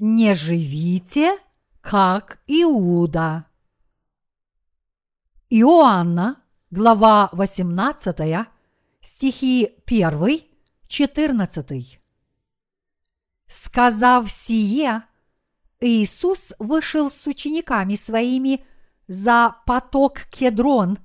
[0.00, 1.38] Не живите,
[1.80, 3.46] как Иуда.
[5.50, 6.36] Иоанна,
[6.70, 8.46] глава 18,
[9.00, 10.42] стихи 1,
[10.86, 12.00] 14.
[13.48, 15.02] Сказав сие,
[15.80, 18.64] Иисус вышел с учениками своими
[19.08, 20.98] за поток Кедрон,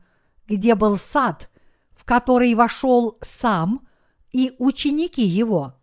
[0.46, 1.50] где был сад,
[1.96, 3.88] в который вошел сам
[4.32, 5.74] и ученики его.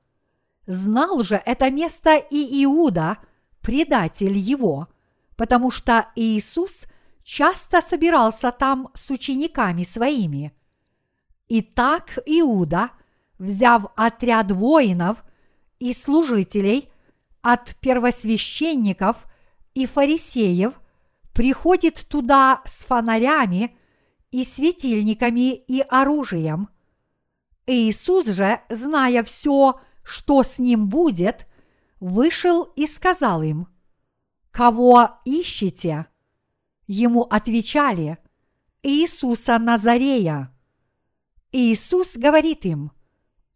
[0.71, 3.19] Знал же это место и Иуда,
[3.61, 4.87] предатель его,
[5.35, 6.85] потому что Иисус
[7.25, 10.53] часто собирался там с учениками своими.
[11.49, 12.91] Итак, Иуда,
[13.37, 15.25] взяв отряд воинов
[15.81, 16.89] и служителей
[17.43, 19.25] от первосвященников
[19.75, 20.75] и фарисеев,
[21.35, 23.77] приходит туда с фонарями
[24.31, 26.69] и светильниками и оружием.
[27.67, 31.47] Иисус же, зная все, что с ним будет,
[32.01, 33.69] вышел и сказал им,
[34.51, 36.07] «Кого ищете?»
[36.87, 38.19] Ему отвечали,
[38.83, 40.53] «Иисуса Назарея».
[41.53, 42.93] Иисус говорит им,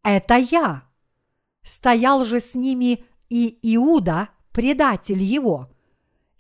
[0.03, 0.85] «Это я».
[1.63, 5.71] Стоял же с ними и Иуда, предатель его.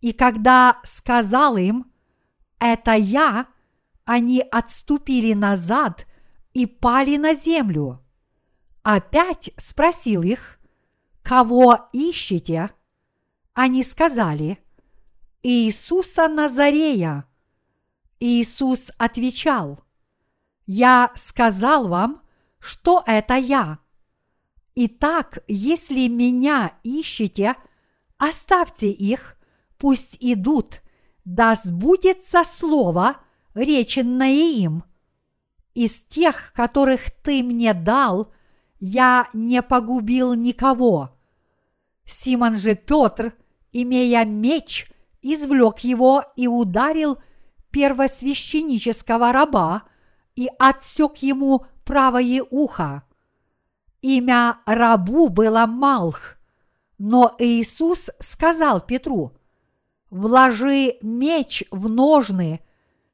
[0.00, 1.90] И когда сказал им,
[2.60, 3.48] «Это я»,
[4.04, 6.06] они отступили назад
[6.52, 8.03] и пали на землю.
[8.84, 10.58] Опять спросил их,
[11.22, 12.70] «Кого ищете?»
[13.54, 14.58] Они сказали,
[15.42, 17.24] «Иисуса Назарея».
[18.20, 19.82] Иисус отвечал,
[20.66, 22.20] «Я сказал вам,
[22.58, 23.78] что это я.
[24.74, 27.54] Итак, если меня ищете,
[28.18, 29.38] оставьте их,
[29.78, 30.82] пусть идут,
[31.24, 33.16] да сбудется слово,
[33.54, 34.84] реченное им.
[35.72, 38.30] Из тех, которых ты мне дал–
[38.86, 41.16] я не погубил никого.
[42.04, 43.34] Симон же Петр,
[43.72, 47.16] имея меч, извлек его и ударил
[47.70, 49.84] первосвященнического раба
[50.36, 53.04] и отсек ему правое ухо.
[54.02, 56.36] Имя рабу было Малх,
[56.98, 59.32] но Иисус сказал Петру,
[60.10, 62.60] «Вложи меч в ножны,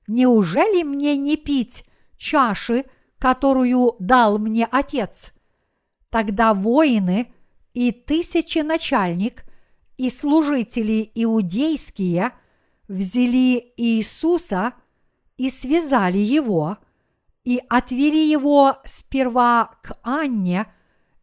[0.09, 1.85] неужели мне не пить
[2.17, 2.87] чаши,
[3.21, 5.33] которую дал мне Отец?»
[6.11, 7.33] Тогда воины
[7.73, 9.45] и тысячи начальник
[9.97, 12.33] и служители иудейские
[12.89, 14.75] взяли Иисуса
[15.37, 16.79] и связали его,
[17.45, 20.67] и отвели его сперва к Анне,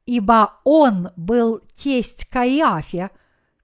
[0.05, 3.11] ибо он был тесть Каиафе,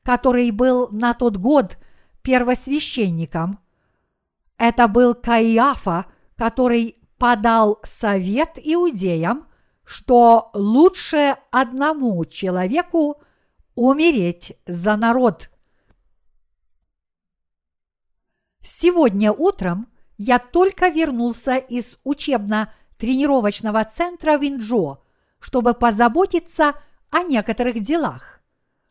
[0.04, 1.78] который был на тот год
[2.22, 3.60] первосвященником.
[4.58, 9.48] Это был Каиафа, который подал совет иудеям–
[9.86, 13.22] что лучше одному человеку
[13.76, 15.50] умереть за народ.
[18.62, 25.00] Сегодня утром я только вернулся из учебно-тренировочного центра Винджо,
[25.40, 26.76] чтобы позаботиться
[27.10, 28.40] о некоторых делах.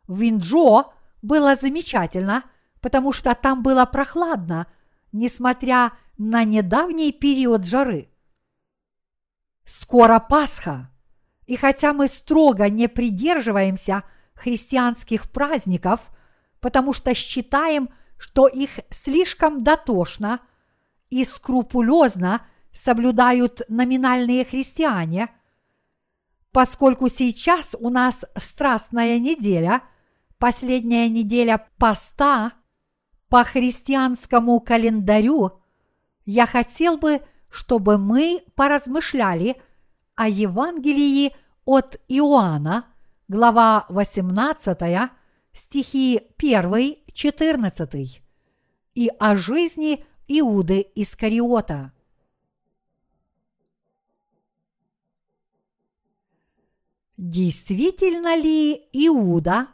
[0.07, 0.93] В Винджо
[1.23, 2.45] было замечательно,
[2.81, 4.67] потому что там было прохладно,
[5.13, 8.12] несмотря на недавний период жары.
[9.65, 10.91] Скоро Пасха.
[11.47, 16.11] И хотя мы строго не придерживаемся христианских праздников,
[16.61, 20.41] потому что считаем, что их слишком дотошно
[21.11, 25.29] и скрупулезно соблюдают номинальные христиане,
[26.53, 29.83] поскольку сейчас у нас страстная неделя,
[30.39, 32.53] последняя неделя поста
[33.29, 35.61] по христианскому календарю,
[36.25, 37.23] я хотел бы–
[37.53, 39.61] чтобы мы поразмышляли
[40.15, 41.37] о Евангелии
[41.67, 42.87] от Иоанна,
[43.29, 45.11] глава 18,
[45.53, 48.23] стихи 1-14,
[48.95, 51.93] и о жизни Иуды Искариота.
[57.19, 59.69] Действительно ли Иуда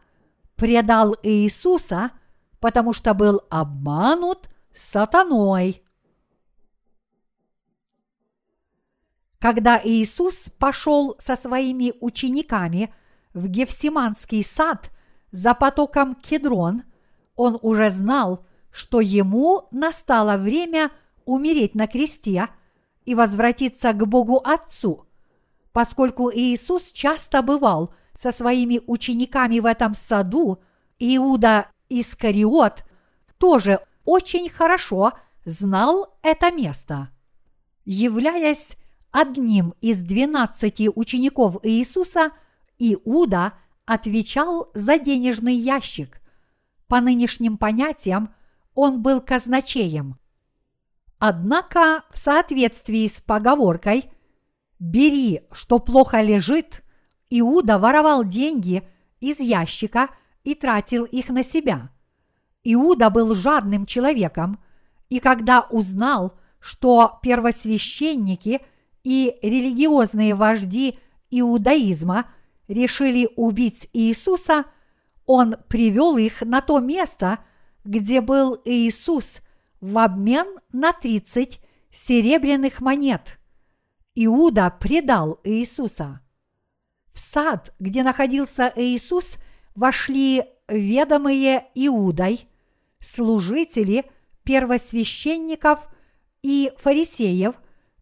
[0.57, 2.11] предал Иисуса,
[2.59, 5.85] потому что был обманут сатаной?
[9.40, 12.93] Когда Иисус пошел со своими учениками
[13.35, 14.90] в Гефсиманский сад
[15.31, 16.82] за потоком Кедрон,
[17.37, 20.90] он уже знал, что ему настало время
[21.25, 22.49] умереть на кресте
[23.05, 25.06] и возвратиться к Богу Отцу,
[25.73, 30.61] поскольку Иисус часто бывал со своими учениками в этом саду,
[30.99, 32.85] Иуда Искариот
[33.38, 35.12] тоже очень хорошо
[35.44, 37.11] знал это место.
[37.85, 38.76] Являясь
[39.20, 42.31] одним из двенадцати учеников Иисуса,
[42.79, 43.55] Иуда
[43.85, 46.20] отвечал за денежный ящик,
[46.87, 48.35] По нынешним понятиям
[48.75, 50.19] он был казначеем.
[51.19, 54.11] Однако в соответствии с поговоркой
[54.79, 56.85] «бери, что плохо лежит»,
[57.31, 58.88] Иуда воровал деньги
[59.21, 60.09] из ящика
[60.44, 61.91] и тратил их на себя.
[62.62, 64.62] Иуда был жадным человеком,
[65.11, 68.62] и когда узнал, что первосвященники
[69.05, 70.99] и религиозные вожди
[71.31, 72.31] иудаизма
[72.69, 74.65] решили убить Иисуса,
[75.27, 77.41] он привел их на то место,
[77.85, 79.41] где был Иисус
[79.81, 81.61] в обмен на 30
[81.91, 83.39] серебряных монет.
[84.15, 86.21] Иуда предал Иисуса.
[87.12, 89.37] В сад, где находился Иисус,
[89.75, 92.49] вошли ведомые Иудой,
[93.00, 94.05] служители
[94.45, 95.89] первосвященников
[96.43, 97.55] и фарисеев,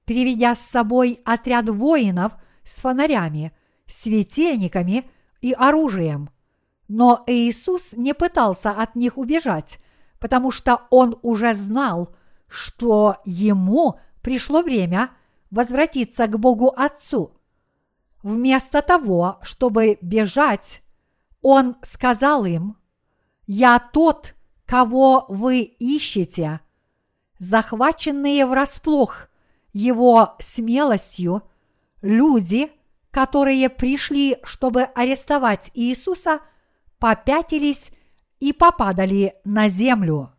[0.07, 2.33] приведя с собой отряд воинов
[2.65, 3.53] с фонарями,
[3.87, 5.11] светильниками
[5.43, 6.31] и оружием.
[6.89, 9.79] Но Иисус не пытался от них убежать,
[10.19, 12.15] потому что он уже знал,
[12.49, 15.11] что ему пришло время
[15.51, 17.37] возвратиться к Богу Отцу.
[18.23, 20.83] Вместо того, чтобы бежать,
[21.43, 22.77] он сказал им,
[23.47, 26.61] «Я тот, кого вы ищете».
[27.39, 29.29] Захваченные врасплох
[29.77, 31.43] его смелостью,
[32.01, 32.73] люди,
[33.11, 36.41] которые пришли, чтобы арестовать Иисуса,
[36.99, 37.91] попятились
[38.41, 40.33] и попадали на землю.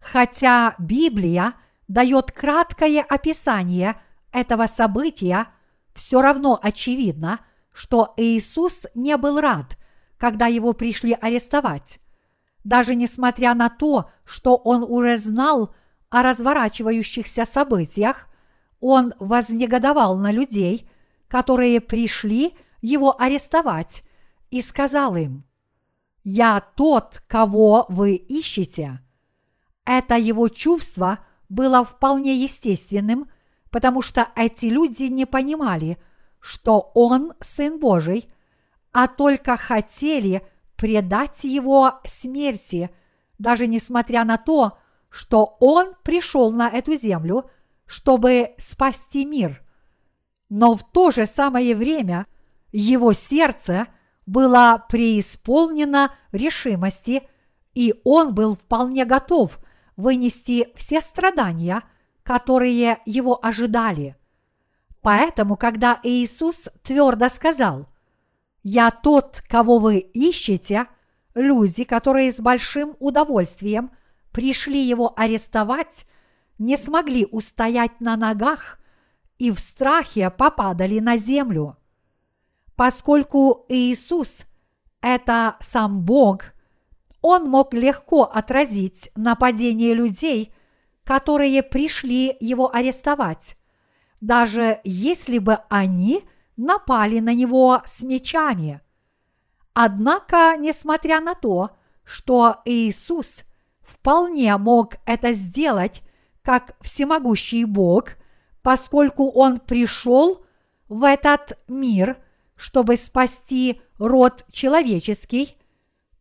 [0.00, 1.52] Хотя Библия
[1.88, 4.00] дает краткое описание
[4.32, 5.48] этого события,
[5.92, 7.40] все равно очевидно,
[7.70, 9.76] что Иисус не был рад,
[10.16, 12.00] когда его пришли арестовать.
[12.64, 15.74] Даже несмотря на то, что он уже знал
[16.10, 18.28] о разворачивающихся событиях,
[18.80, 20.88] он вознегодовал на людей,
[21.28, 24.02] которые пришли его арестовать,
[24.50, 25.44] и сказал им,
[26.22, 29.00] «Я тот, кого вы ищете».
[29.84, 33.30] Это его чувство было вполне естественным,
[33.70, 35.98] потому что эти люди не понимали,
[36.40, 38.28] что он Сын Божий,
[38.92, 42.90] а только хотели предать его смерти,
[43.38, 44.78] даже несмотря на то, что
[45.60, 47.50] он пришел на эту землю,
[47.86, 49.62] чтобы спасти мир.
[50.48, 52.26] Но в то же самое время
[52.70, 53.88] его сердце
[54.26, 57.28] было преисполнено решимости,
[57.74, 59.58] и он был вполне готов
[59.96, 61.82] вынести все страдания,
[62.22, 64.16] которые его ожидали.
[65.00, 67.88] Поэтому, когда Иисус твердо сказал,
[68.62, 70.88] «Я тот, кого вы ищете»,
[71.36, 73.90] люди, которые с большим удовольствием
[74.36, 76.04] пришли его арестовать,
[76.58, 78.78] не смогли устоять на ногах
[79.38, 81.78] и в страхе попадали на землю.
[82.74, 84.44] Поскольку Иисус–
[85.00, 86.52] это сам Бог,
[87.22, 90.52] он мог легко отразить нападение людей,
[91.02, 93.56] которые пришли его арестовать,
[94.20, 96.24] даже если бы они
[96.58, 98.82] напали на него с мечами.
[99.72, 101.70] Однако, несмотря на то,
[102.04, 103.45] что Иисус
[103.86, 106.02] вполне мог это сделать
[106.42, 108.16] как всемогущий Бог,
[108.62, 110.44] поскольку Он пришел
[110.88, 112.18] в этот мир–
[112.56, 115.56] чтобы спасти род человеческий,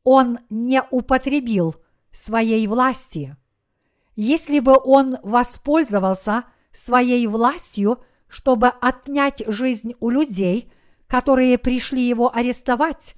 [0.04, 1.76] он не употребил
[2.12, 3.36] своей власти.
[4.16, 10.72] Если бы он воспользовался своей властью, чтобы отнять жизнь у людей,
[11.08, 13.16] которые пришли его арестовать,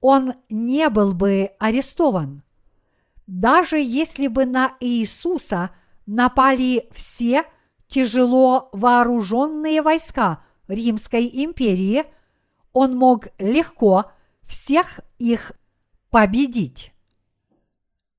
[0.00, 2.42] он не был бы арестован.
[3.34, 5.70] Даже если бы на Иисуса
[6.06, 7.44] напали все
[7.88, 12.04] тяжело вооруженные войска Римской империи–
[12.72, 14.10] он мог легко
[14.42, 15.52] всех их
[16.10, 16.92] победить.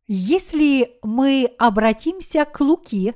[0.07, 3.15] Если мы обратимся к Луки,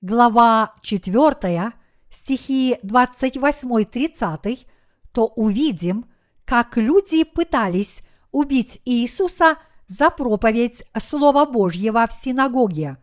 [0.00, 1.72] глава 4,
[2.10, 4.66] стихи 28-30,
[5.12, 6.06] то увидим,
[6.44, 9.56] как люди пытались убить Иисуса
[9.88, 12.98] за проповедь Слова Божьего в синагоге.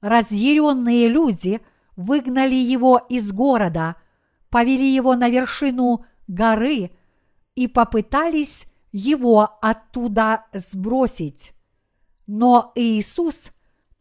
[0.00, 1.60] Разъяренные люди
[1.96, 3.96] выгнали его из города,
[4.50, 6.90] повели его на вершину горы
[7.54, 11.54] и попытались его оттуда сбросить.
[12.26, 13.50] Но Иисус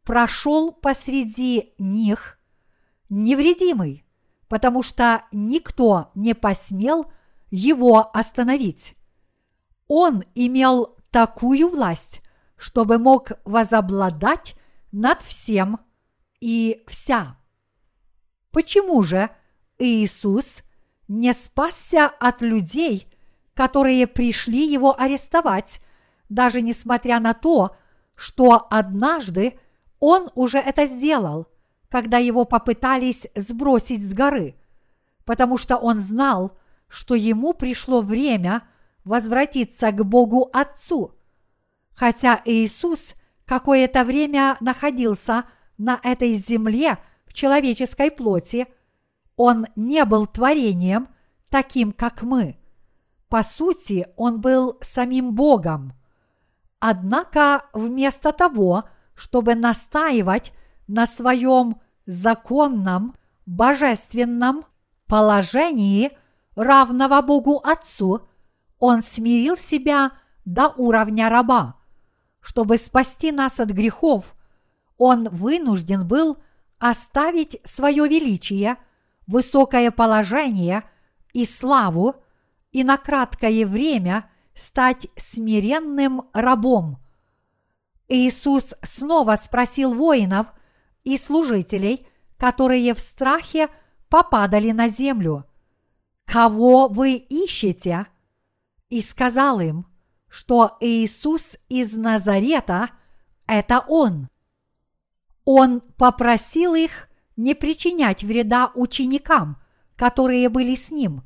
[0.04, 2.38] прошел посреди них
[3.10, 4.06] невредимый,
[4.48, 7.12] потому что никто не посмел
[7.50, 8.96] его остановить.
[9.88, 12.22] Он имел такую власть,
[12.58, 14.56] чтобы мог возобладать
[14.92, 15.80] над всем
[16.42, 17.38] и вся.
[18.52, 19.30] Почему же
[19.78, 20.64] Иисус–
[21.08, 23.08] не спасся от людей,
[23.54, 25.82] которые пришли его арестовать,
[26.30, 27.76] даже несмотря на то,
[28.16, 29.60] что однажды
[30.00, 31.48] он уже это сделал,
[31.90, 34.56] когда его попытались сбросить с горы,
[35.26, 38.64] потому что он знал, что ему пришло время
[39.04, 41.16] возвратиться к Богу Отцу.
[41.96, 43.14] Хотя Иисус
[43.46, 45.46] какое-то время находился
[45.78, 48.68] на этой земле в человеческой плоти,
[49.36, 51.08] он не был творением,
[51.50, 52.58] таким как мы.
[53.30, 55.94] По сути, он был самим Богом.
[56.80, 58.84] Однако вместо того,
[59.16, 60.54] чтобы настаивать
[60.88, 64.66] на своем законном, божественном
[65.08, 66.12] положении
[66.56, 68.28] равного Богу Отцу,
[68.86, 70.12] он смирил себя
[70.44, 71.78] до уровня раба.
[72.42, 74.36] Чтобы спасти нас от грехов,
[74.98, 76.38] он вынужден был
[76.80, 78.76] оставить свое величие,
[79.26, 80.84] высокое положение
[81.32, 82.16] и славу
[82.74, 86.98] и на краткое время стать смиренным рабом.
[88.10, 90.48] Иисус снова спросил воинов
[91.06, 92.06] и служителей,
[92.38, 93.70] которые в страхе
[94.10, 95.46] попадали на землю,
[96.26, 98.08] «Кого вы ищете?»
[98.94, 99.88] И сказал им,
[100.30, 102.92] что Иисус из Назарета–
[103.48, 104.30] это Он.
[105.46, 109.60] Он попросил их не причинять вреда ученикам,
[109.96, 111.24] которые были с ним.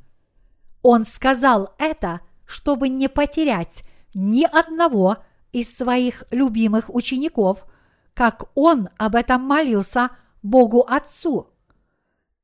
[0.82, 3.84] Он сказал это, чтобы не потерять
[4.14, 5.18] ни одного
[5.52, 7.66] из своих любимых учеников,
[8.14, 11.50] как он об этом молился Богу Отцу.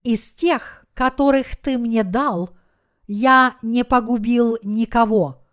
[0.02, 2.50] Из тех, которых ты мне дал,
[3.08, 5.44] я не погубил никого.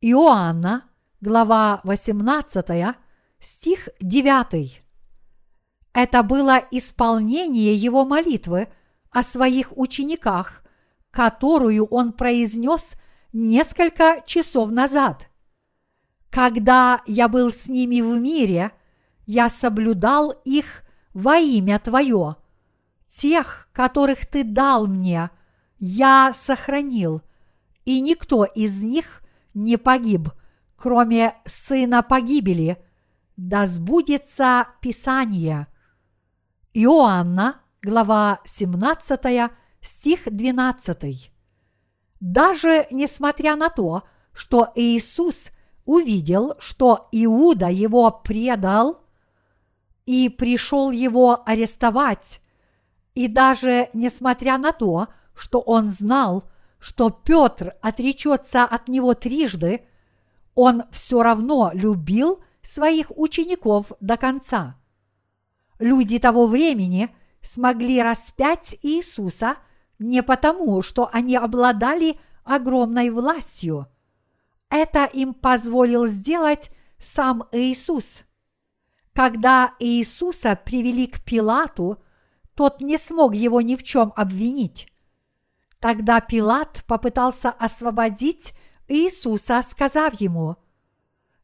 [0.00, 0.84] Иоанна,
[1.20, 2.94] глава 18,
[3.40, 4.82] стих 9.
[5.92, 8.68] Это было исполнение его молитвы
[9.10, 10.62] о своих учениках,
[11.10, 12.94] которую он произнес
[13.32, 15.28] несколько часов назад.
[16.30, 18.72] Когда я был с ними в мире,
[19.26, 20.84] я соблюдал их
[21.14, 22.36] во имя Твое.
[23.06, 25.30] Тех, которых Ты дал мне,
[25.78, 27.22] я сохранил,
[27.84, 29.22] и никто из них
[29.54, 30.30] не погиб,
[30.76, 32.78] кроме сына погибели.
[33.36, 35.68] Да сбудется Писание.
[36.74, 41.32] Иоанна, глава 17, стих 12.
[42.20, 45.50] Даже несмотря на то, что Иисус
[45.84, 49.04] увидел, что Иуда его предал
[50.04, 52.40] и пришел его арестовать,
[53.14, 59.86] и даже несмотря на то, что он знал, что Петр отречется от него трижды,
[60.54, 64.76] он все равно любил своих учеников до конца.
[65.78, 69.56] Люди того времени смогли распять Иисуса
[69.98, 73.86] не потому, что они обладали огромной властью.
[74.70, 78.24] Это им позволил сделать сам Иисус.
[79.12, 82.02] Когда Иисуса привели к Пилату,
[82.54, 84.88] тот не смог его ни в чем обвинить.
[85.80, 88.54] Тогда Пилат попытался освободить
[88.88, 90.56] Иисуса, сказав ему,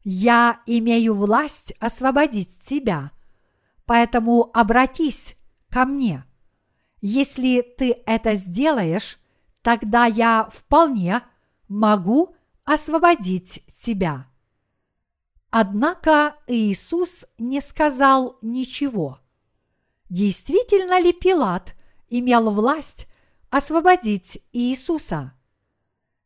[0.03, 3.11] «Я имею власть освободить тебя,
[3.85, 5.37] поэтому обратись
[5.69, 6.25] ко мне.
[7.01, 9.19] Если ты это сделаешь,
[9.61, 11.21] тогда я вполне
[11.67, 14.27] могу освободить тебя».
[15.49, 19.19] Однако Иисус не сказал ничего.
[20.09, 21.75] Действительно ли Пилат
[22.09, 23.07] имел власть
[23.55, 25.31] освободить Иисуса.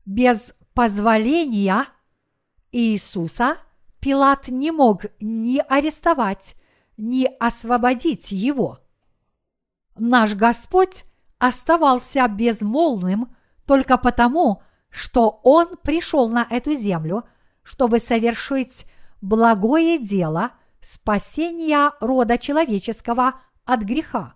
[0.03, 1.85] Без позволения
[2.71, 3.59] Иисуса
[3.99, 6.55] Пилат не мог ни арестовать,
[6.97, 8.79] ни освободить его.
[9.95, 11.03] Наш Господь
[11.37, 13.35] оставался безмолвным
[13.67, 17.25] только потому, что Он пришел на эту землю,
[17.61, 18.87] чтобы совершить
[19.21, 24.33] благое дело спасения рода человеческого от греха.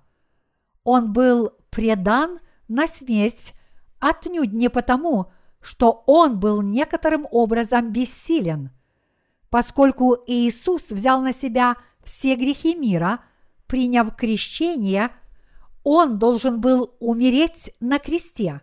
[0.83, 2.39] Он был предан
[2.73, 3.53] на смерть
[3.99, 8.71] отнюдь не потому, что он был некоторым образом бессилен.
[9.49, 13.19] Поскольку Иисус взял на себя все грехи мира,
[13.67, 15.11] приняв крещение,
[15.83, 18.61] он должен был умереть на кресте.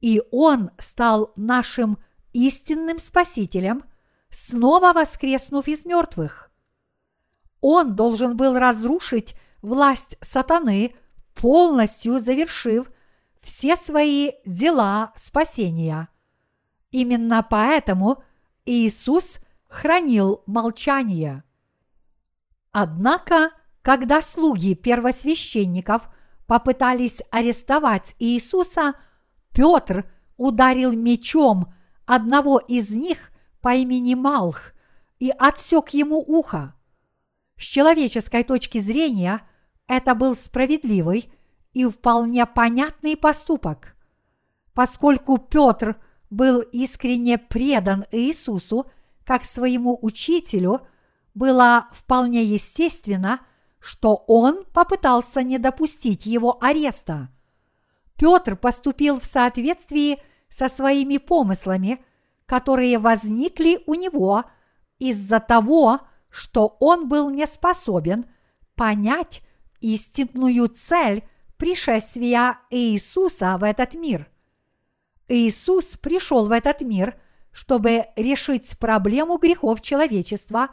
[0.00, 1.98] И он стал нашим
[2.32, 3.84] истинным Спасителем,
[4.30, 6.50] снова воскреснув из мертвых.
[7.60, 10.94] Он должен был разрушить власть сатаны,
[11.34, 12.90] полностью завершив
[13.46, 16.08] все свои дела спасения.
[16.90, 18.24] Именно поэтому
[18.64, 19.38] Иисус
[19.68, 21.44] хранил молчание.
[22.72, 26.08] Однако, когда слуги первосвященников
[26.48, 28.94] попытались арестовать Иисуса,
[29.52, 31.72] Петр ударил мечом
[32.04, 34.72] одного из них по имени Малх
[35.20, 36.74] и отсек ему ухо.
[37.56, 39.48] С человеческой точки зрения
[39.86, 41.30] это был справедливый
[41.76, 43.96] и вполне понятный поступок.
[44.72, 48.86] Поскольку Петр был искренне предан Иисусу
[49.26, 50.86] как своему учителю,
[51.34, 53.40] было вполне естественно,
[53.78, 57.28] что он попытался не допустить его ареста.
[58.16, 60.18] Петр поступил в соответствии
[60.48, 62.02] со своими помыслами,
[62.46, 64.44] которые возникли у него
[64.98, 68.24] из-за того, что он был не способен
[68.76, 69.42] понять
[69.80, 71.22] истинную цель
[71.58, 74.28] пришествия Иисуса в этот мир.
[75.28, 77.20] Иисус пришел в этот мир,
[77.52, 80.70] чтобы решить проблему грехов человечества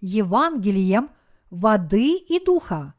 [0.00, 1.10] Евангелием
[1.50, 2.94] воды и духа.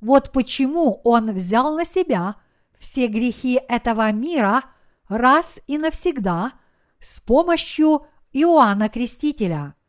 [0.00, 2.36] Вот почему Он взял на себя
[2.78, 4.64] все грехи этого мира
[5.08, 6.52] раз и навсегда
[6.98, 9.74] с помощью Иоанна Крестителя–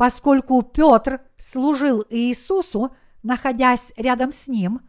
[0.00, 4.80] Поскольку Петр служил Иисусу, находясь рядом с ним,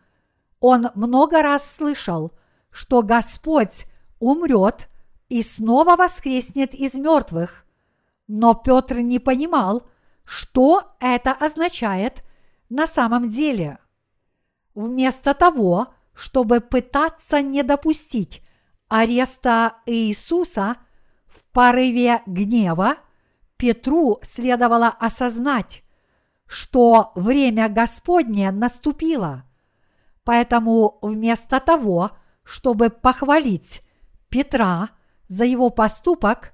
[0.61, 2.31] он много раз слышал,
[2.69, 3.85] что Господь
[4.19, 4.87] умрет
[5.27, 7.65] и снова воскреснет из мертвых.
[8.27, 9.83] Но Петр не понимал,
[10.23, 12.23] что это означает
[12.69, 13.79] на самом деле.
[14.73, 18.41] Вместо того, чтобы пытаться не допустить
[18.87, 20.77] ареста Иисуса
[21.25, 22.95] в порыве гнева–
[23.61, 25.83] Петру следовало осознать,
[26.47, 29.43] что время Господне наступило.
[30.23, 32.11] Поэтому вместо того,
[32.43, 33.81] чтобы похвалить
[34.29, 34.89] Петра
[35.27, 36.53] за его поступок,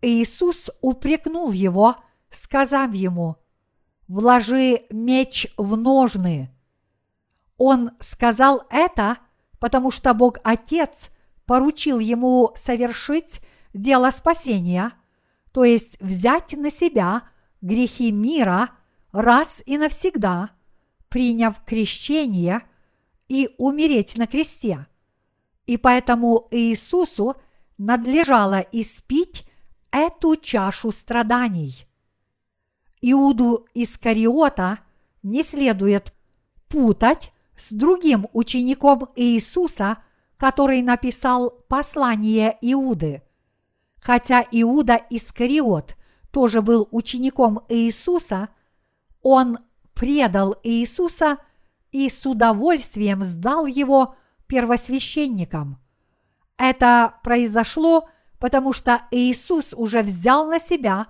[0.00, 1.96] Иисус упрекнул его,
[2.30, 3.36] сказав ему,
[4.08, 6.50] «Вложи меч в ножны».
[7.56, 9.18] Он сказал это,
[9.58, 11.10] потому что Бог Отец
[11.44, 13.40] поручил ему совершить
[13.74, 14.92] дело спасения–
[15.52, 17.24] то есть взять на себя
[17.60, 18.70] грехи мира
[19.12, 20.50] раз и навсегда,
[21.08, 22.62] приняв крещение
[23.30, 24.86] и умереть на кресте.
[25.64, 27.36] И поэтому Иисусу
[27.78, 29.44] надлежало испить
[29.90, 31.86] эту чашу страданий.
[33.00, 34.80] Иуду Искариота
[35.22, 36.12] не следует
[36.68, 39.98] путать с другим учеником Иисуса,
[40.36, 43.22] который написал послание Иуды–
[44.00, 45.94] Хотя Иуда Искариот
[46.30, 48.48] тоже был учеником Иисуса,
[49.22, 49.58] он
[49.94, 51.38] предал Иисуса
[51.92, 54.14] и с удовольствием сдал его
[54.46, 55.78] первосвященникам.
[56.56, 61.06] Это произошло, потому что Иисус уже взял на себя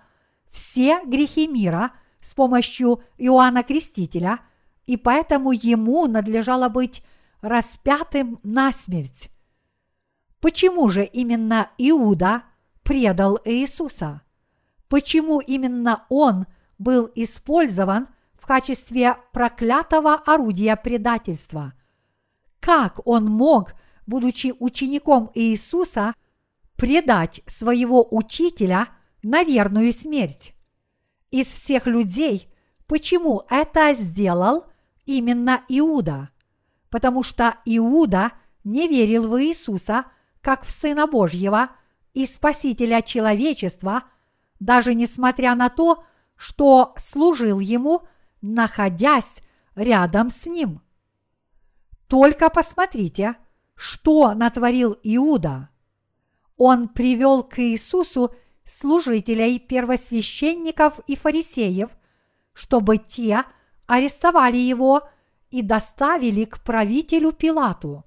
[0.51, 4.41] все грехи мира с помощью Иоанна Крестителя,
[4.87, 7.03] и поэтому ему надлежало быть
[7.41, 9.31] распятым на смерть.
[10.41, 12.43] Почему же именно Иуда
[12.83, 14.23] предал Иисуса?
[14.89, 16.47] Почему именно он
[16.79, 18.09] был использован
[18.41, 21.75] в качестве проклятого орудия предательства?
[22.59, 23.75] Как он мог,
[24.07, 26.15] будучи учеником Иисуса,
[26.77, 28.89] предать своего учителя
[29.23, 30.55] на верную смерть?
[31.31, 32.49] Из всех людей,
[32.87, 34.65] почему это сделал
[35.07, 36.31] именно Иуда?
[36.89, 38.33] Потому что Иуда
[38.65, 40.07] не верил в Иисуса
[40.41, 41.71] как в Сына Божьего–
[42.15, 44.05] и Спасителя человечества,
[44.59, 46.05] даже несмотря на то,
[46.37, 48.03] что служил ему,
[48.43, 49.43] находясь
[49.75, 50.83] рядом с ним.
[52.07, 53.37] Только посмотрите,
[53.75, 55.69] что натворил Иуда.
[56.57, 61.91] Он привел к Иисусу служителей первосвященников и фарисеев,
[62.53, 63.45] чтобы те
[63.87, 65.09] арестовали его
[65.51, 68.05] и доставили к правителю Пилату.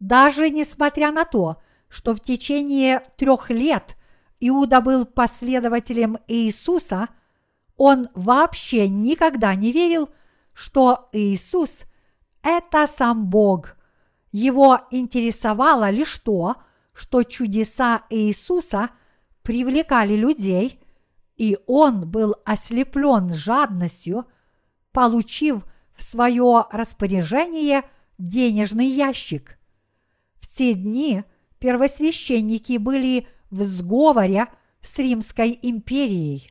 [0.00, 3.96] Даже несмотря на то, что в течение трех лет
[4.40, 7.08] Иуда был последователем Иисуса,
[7.78, 10.10] он вообще никогда не верил,
[10.52, 11.84] что Иисус–
[12.42, 13.76] это сам Бог.
[14.30, 16.56] Его интересовало лишь то,
[16.92, 18.90] что чудеса Иисуса
[19.42, 20.78] привлекали людей,
[21.36, 24.26] и он был ослеплен жадностью,
[24.92, 25.64] получив
[25.94, 27.88] в свое распоряжение
[28.18, 29.58] денежный ящик.
[30.40, 31.24] В те дни–
[31.58, 34.46] первосвященники были в сговоре
[34.80, 36.50] с Римской империей.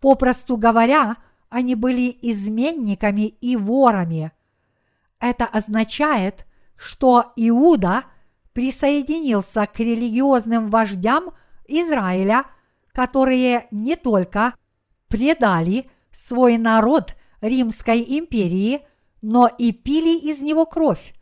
[0.00, 1.16] Попросту говоря,
[1.48, 4.32] они были изменниками и ворами.
[5.18, 8.04] Это означает, что Иуда
[8.52, 11.32] присоединился к религиозным вождям
[11.68, 12.46] Израиля,
[12.92, 14.54] которые не только
[15.08, 18.86] предали свой народ Римской империи,
[19.22, 21.14] но и пили из него кровь.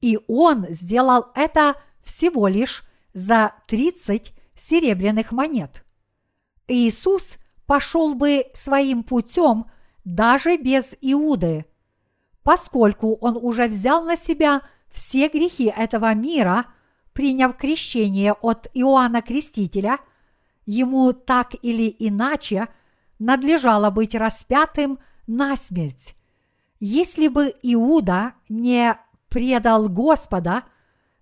[0.00, 2.82] И он сделал это всего лишь
[3.14, 5.84] за 30 серебряных монет.
[6.66, 7.38] Иисус
[7.70, 9.66] пошел бы своим путем
[10.04, 11.66] даже без Иуды,
[12.42, 16.66] поскольку он уже взял на себя все грехи этого мира,
[17.12, 19.98] приняв крещение от Иоанна Крестителя,
[20.66, 22.66] ему так или иначе
[23.20, 26.16] надлежало быть распятым на смерть.
[26.80, 30.64] Если бы Иуда не предал Господа,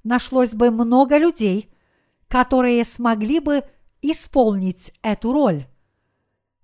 [0.02, 1.70] нашлось бы много людей,
[2.26, 3.64] которые смогли бы
[4.00, 5.66] исполнить эту роль.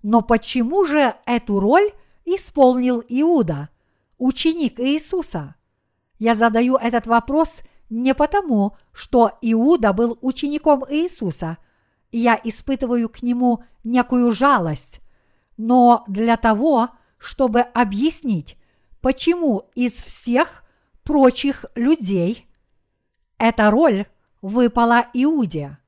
[0.04, 1.90] Но почему же эту роль
[2.26, 3.70] исполнил Иуда,
[4.18, 5.54] ученик Иисуса?
[6.18, 11.56] Я задаю этот вопрос не потому, что Иуда был учеником Иисуса,
[12.12, 15.00] я испытываю к нему некую жалость,
[15.56, 18.58] но для того, чтобы объяснить,
[19.00, 20.64] почему из всех
[21.02, 22.46] прочих людей
[23.38, 24.04] эта роль
[24.42, 25.78] выпала Иуде.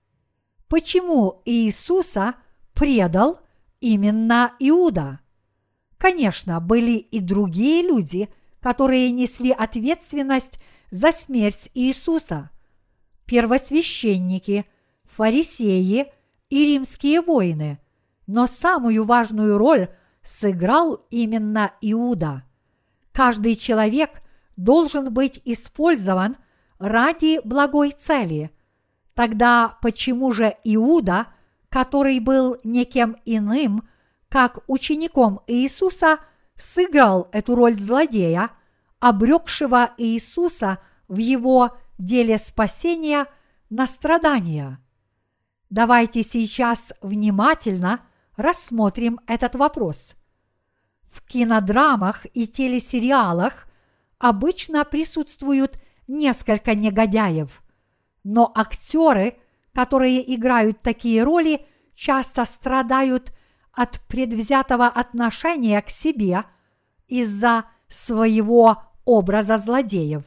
[0.68, 2.36] Почему Иисуса
[2.72, 3.40] предал
[3.86, 5.20] именно Иуда?
[5.96, 8.28] Конечно, были и другие люди,
[8.60, 10.58] которые несли ответственность
[10.90, 12.50] за смерть Иисуса.
[13.26, 14.66] Первосвященники,
[15.04, 16.12] фарисеи
[16.50, 17.78] и римские воины.
[18.26, 19.88] Но самую важную роль
[20.24, 22.42] сыграл именно Иуда.
[23.12, 24.20] Каждый человек
[24.56, 26.36] должен быть использован
[26.80, 28.50] ради благой цели.
[29.14, 31.28] Тогда почему же Иуда,
[31.76, 33.86] который был неким иным,
[34.30, 36.20] как учеником Иисуса,
[36.54, 38.52] сыграл эту роль злодея,
[38.98, 43.26] обрекшего Иисуса в его деле спасения
[43.68, 44.80] на страдания?
[45.68, 48.00] Давайте сейчас внимательно
[48.36, 50.14] рассмотрим этот вопрос.
[51.10, 53.66] В кинодрамах и телесериалах
[54.16, 57.62] обычно присутствуют несколько негодяев,
[58.24, 59.36] но актеры,
[59.76, 61.60] которые играют такие роли,
[61.94, 63.30] часто страдают
[63.72, 66.44] от предвзятого отношения к себе
[67.08, 70.24] из-за своего образа злодеев.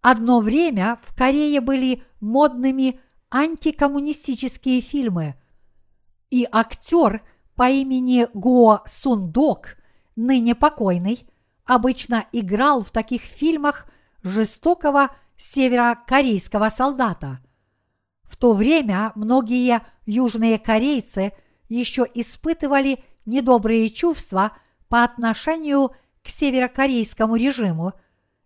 [0.00, 2.98] Одно время в Корее были модными
[3.30, 5.36] антикоммунистические фильмы,
[6.28, 7.22] и актер
[7.54, 9.76] по имени Го Сундок,
[10.16, 11.28] ныне покойный,
[11.64, 13.86] обычно играл в таких фильмах
[14.24, 17.38] жестокого северокорейского солдата.
[18.42, 21.32] То время многие южные корейцы
[21.68, 24.50] еще испытывали недобрые чувства
[24.88, 25.92] по отношению
[26.24, 27.92] к северокорейскому режиму,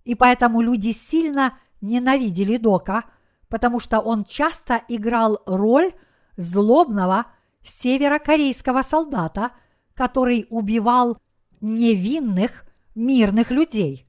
[0.04, 3.04] и поэтому люди сильно ненавидели Дока,
[3.48, 5.94] потому что он часто играл роль
[6.36, 7.28] злобного
[7.64, 9.52] северокорейского солдата,
[9.94, 11.16] который убивал
[11.62, 14.06] невинных мирных людей.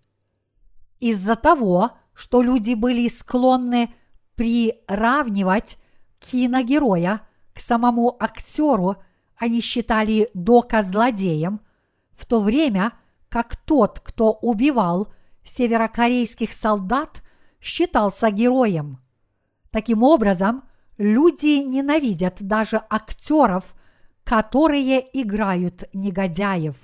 [0.99, 3.93] Из-за того, что люди были склонны
[4.37, 5.77] приравнивать
[6.19, 8.95] киногероя к самому актеру,
[9.35, 11.59] они считали Дока злодеем,
[12.13, 12.93] в то время
[13.29, 15.11] как тот, кто убивал
[15.43, 17.21] северокорейских солдат,
[17.59, 18.99] считался героем.
[19.71, 20.63] Таким образом,
[20.97, 23.75] люди ненавидят даже актеров,
[24.23, 26.75] которые играют негодяев.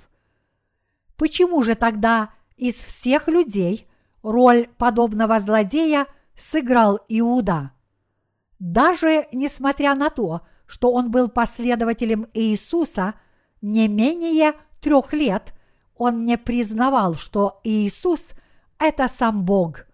[1.16, 3.86] Почему же тогда из всех людей
[4.22, 7.72] роль подобного злодея сыграл Иуда?
[8.58, 13.14] Даже несмотря на то, что он был последователем Иисуса
[13.60, 15.54] не менее трех лет,
[15.96, 18.32] он не признавал, что Иисус–
[18.78, 19.86] это сам Бог.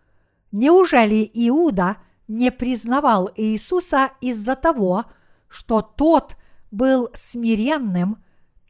[0.52, 1.98] Неужели Иуда
[2.28, 5.04] не признавал Иисуса из-за того,
[5.48, 6.36] что тот
[6.70, 8.22] был смиренным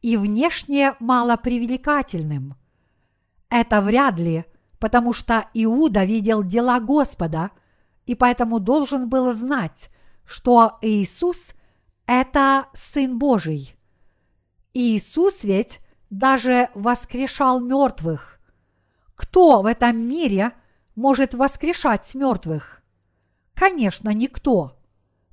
[0.03, 2.55] и внешне малопривлекательным?
[3.49, 4.45] Это вряд ли,
[4.79, 7.51] потому что Иуда видел дела Господа
[8.11, 9.89] и поэтому должен был знать,
[10.25, 11.53] что Иисус–
[12.07, 13.77] это Сын Божий.
[14.75, 15.79] Иисус ведь
[16.11, 18.41] даже воскрешал мертвых.
[19.15, 20.55] Кто в этом мире
[20.97, 22.83] может воскрешать мертвых?
[23.55, 24.77] Конечно, никто.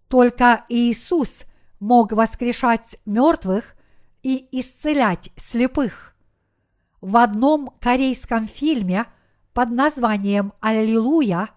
[0.08, 1.46] Только Иисус
[1.80, 3.76] мог воскрешать мертвых
[4.22, 6.16] и исцелять слепых.
[7.02, 9.08] В одном корейском фильме
[9.54, 11.50] под названием «Аллилуйя»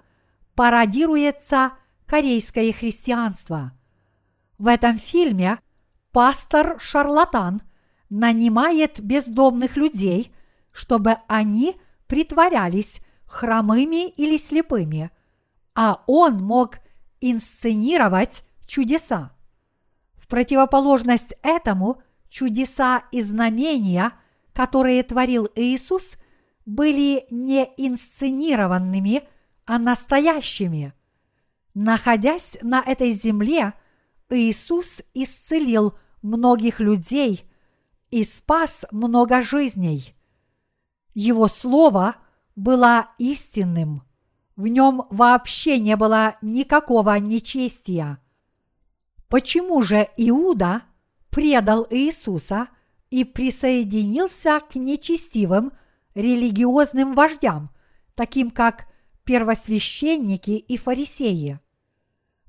[0.61, 1.73] пародируется
[2.05, 3.73] корейское христианство.
[4.59, 5.59] В этом фильме
[6.13, 7.63] пастор-шарлатан
[8.11, 10.31] нанимает бездомных людей,
[10.71, 15.11] чтобы они притворялись хромыми или слепыми,
[15.75, 16.81] а он мог
[17.23, 19.33] инсценировать чудеса.
[20.19, 24.13] В противоположность этому чудеса и знамения–
[24.53, 26.19] которые творил Иисус,
[26.67, 29.23] были не инсценированными,
[29.71, 30.95] а настоящими.
[31.75, 33.75] Находясь на этой земле,
[34.29, 37.49] Иисус исцелил многих людей
[38.11, 40.17] и спас много жизней.
[41.15, 42.17] Его слово
[42.57, 44.03] было истинным.
[44.57, 48.19] В нем вообще не было никакого нечестия.
[49.29, 50.83] Почему же Иуда
[51.31, 52.67] предал Иисуса
[53.09, 55.71] и присоединился к нечестивым
[56.17, 57.71] религиозным вождям,
[58.17, 58.90] таким как
[59.31, 61.61] первосвященники и фарисеи?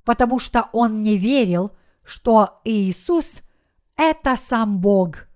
[0.03, 3.41] Потому что он не верил, что Иисус–
[3.97, 5.27] это сам Бог.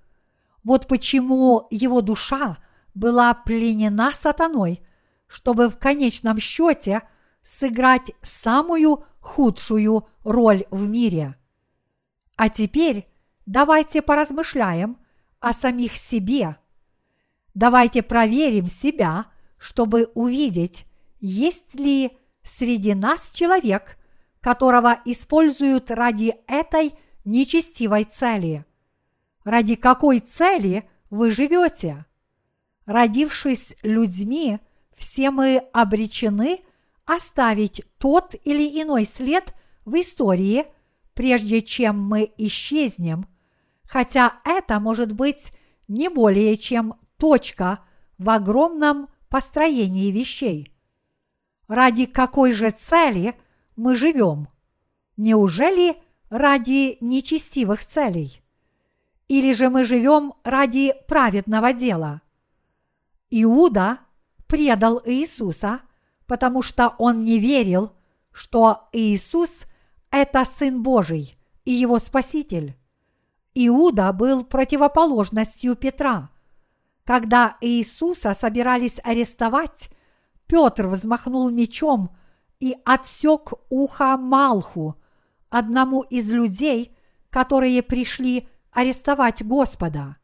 [0.63, 2.57] Вот почему его душа
[2.95, 4.81] была пленена сатаной,
[5.27, 7.03] чтобы в конечном счете
[7.43, 11.35] сыграть самую худшую роль в мире.
[12.37, 13.07] А теперь
[13.45, 14.97] давайте поразмышляем
[15.39, 16.57] о самих себе.
[17.53, 19.27] Давайте проверим себя,
[19.59, 20.87] чтобы увидеть,
[21.19, 23.97] есть ли среди нас человек,
[24.41, 28.65] которого используют ради этой нечестивой цели.
[29.43, 32.05] Ради какой цели вы живете?
[32.85, 34.59] Родившись людьми,
[34.95, 36.61] все мы обречены
[37.05, 39.53] оставить тот или иной след
[39.85, 40.65] в истории,
[41.13, 43.27] прежде чем мы исчезнем,
[43.83, 45.51] хотя это может быть
[45.87, 47.79] не более чем точка
[48.17, 50.74] в огромном построении вещей.
[51.67, 53.35] Ради какой же цели–
[53.75, 54.47] мы живем?
[55.17, 55.97] Неужели
[56.29, 58.41] ради нечестивых целей?
[59.27, 62.21] Или же мы живем ради праведного дела?
[63.29, 63.99] Иуда
[64.47, 65.81] предал Иисуса,
[66.27, 67.91] потому что он не верил,
[68.31, 69.63] что Иисус–
[70.11, 72.77] это Сын Божий и его Спаситель.
[73.55, 76.29] Иуда был противоположностью Петра.
[77.03, 79.89] Когда Иисуса собирались арестовать,
[80.47, 82.15] Петр взмахнул мечом–
[82.59, 84.95] и отсек ухо Малху,
[85.49, 86.95] одному из людей,
[87.29, 90.17] которые пришли арестовать Господа.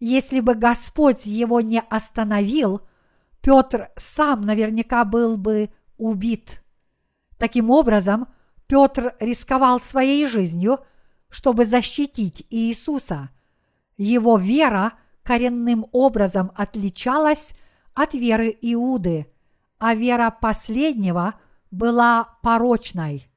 [0.00, 2.82] Если бы Господь его не остановил,
[3.40, 6.62] Петр сам наверняка был бы убит.
[7.38, 8.28] Таким образом,
[8.66, 10.80] Петр рисковал своей жизнью,
[11.30, 13.30] чтобы защитить Иисуса.
[13.96, 17.54] Его вера коренным образом отличалась
[18.00, 19.26] от веры Иуды–
[19.78, 21.34] а вера последнего
[21.70, 23.30] была порочной.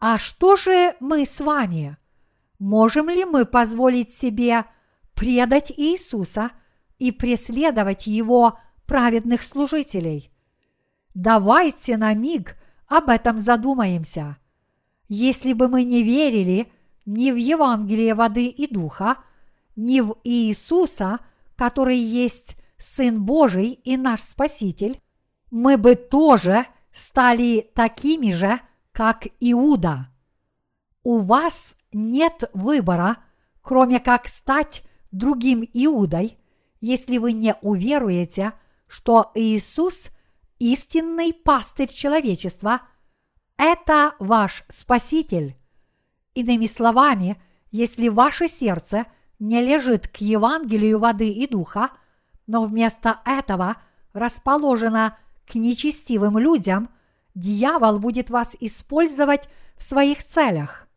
[0.00, 1.96] А что же мы с вами?
[2.58, 4.64] Можем ли мы позволить себе
[5.14, 6.52] предать Иисуса
[6.98, 10.32] и преследовать Его праведных служителей?
[11.14, 14.36] Давайте на миг об этом задумаемся.
[15.08, 16.70] Если бы мы не верили
[17.06, 19.16] ни в Евангелие воды и духа,
[19.74, 21.20] ни в Иисуса,
[21.56, 25.00] который есть Сын Божий и наш Спаситель,
[25.50, 28.60] мы бы тоже стали такими же,
[28.92, 30.08] как Иуда.
[31.02, 33.18] У вас нет выбора,
[33.62, 36.38] кроме как стать другим Иудой,
[36.80, 38.52] если вы не уверуете,
[38.86, 40.10] что Иисус–
[40.58, 42.82] истинный пастырь человечества,
[43.56, 45.56] это ваш Спаситель.
[46.34, 49.06] Иными словами, если ваше сердце
[49.38, 51.90] не лежит к Евангелию воды и духа,
[52.48, 53.76] но вместо этого
[54.12, 56.88] расположено к нечестивым людям,
[57.36, 60.88] дьявол будет вас использовать в своих целях.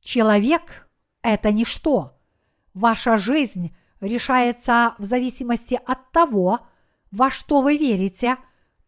[0.00, 0.88] Человек–
[1.22, 2.18] это ничто.
[2.74, 6.60] Ваша жизнь решается в зависимости от того,
[7.12, 8.36] во что вы верите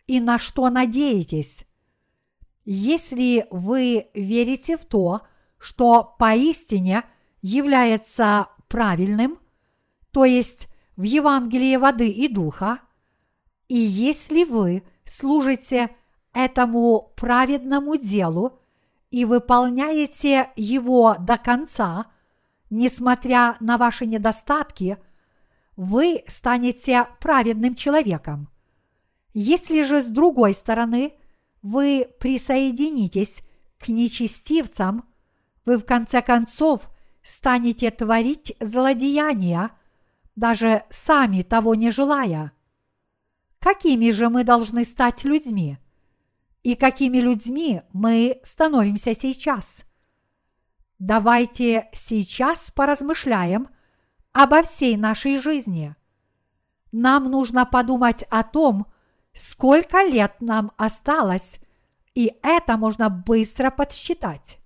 [0.07, 1.67] и на что надеетесь.
[2.65, 5.23] Если вы верите в то,
[5.59, 7.05] что поистине
[7.43, 9.39] является правильным,
[10.13, 12.81] то есть в Евангелии воды и духа,
[13.69, 15.91] и если вы служите
[16.35, 18.59] этому праведному делу
[19.13, 22.07] и выполняете его до конца,
[22.69, 24.99] несмотря на ваши недостатки,
[25.77, 28.49] вы станете праведным человеком.
[29.35, 31.15] Если же с другой стороны
[31.63, 33.43] вы присоединитесь
[33.79, 35.09] к нечестивцам,
[35.65, 36.91] вы в конце концов
[37.23, 39.71] станете творить злодеяния,
[40.39, 42.53] даже сами того не желая–
[43.59, 45.79] какими же мы должны стать людьми?
[46.63, 49.85] И какими людьми мы становимся сейчас?
[50.99, 53.69] Давайте сейчас поразмышляем
[54.33, 55.95] обо всей нашей жизни.
[56.91, 58.87] Нам нужно подумать о том,
[59.33, 61.61] сколько лет нам осталось,
[62.15, 64.59] и это можно быстро подсчитать.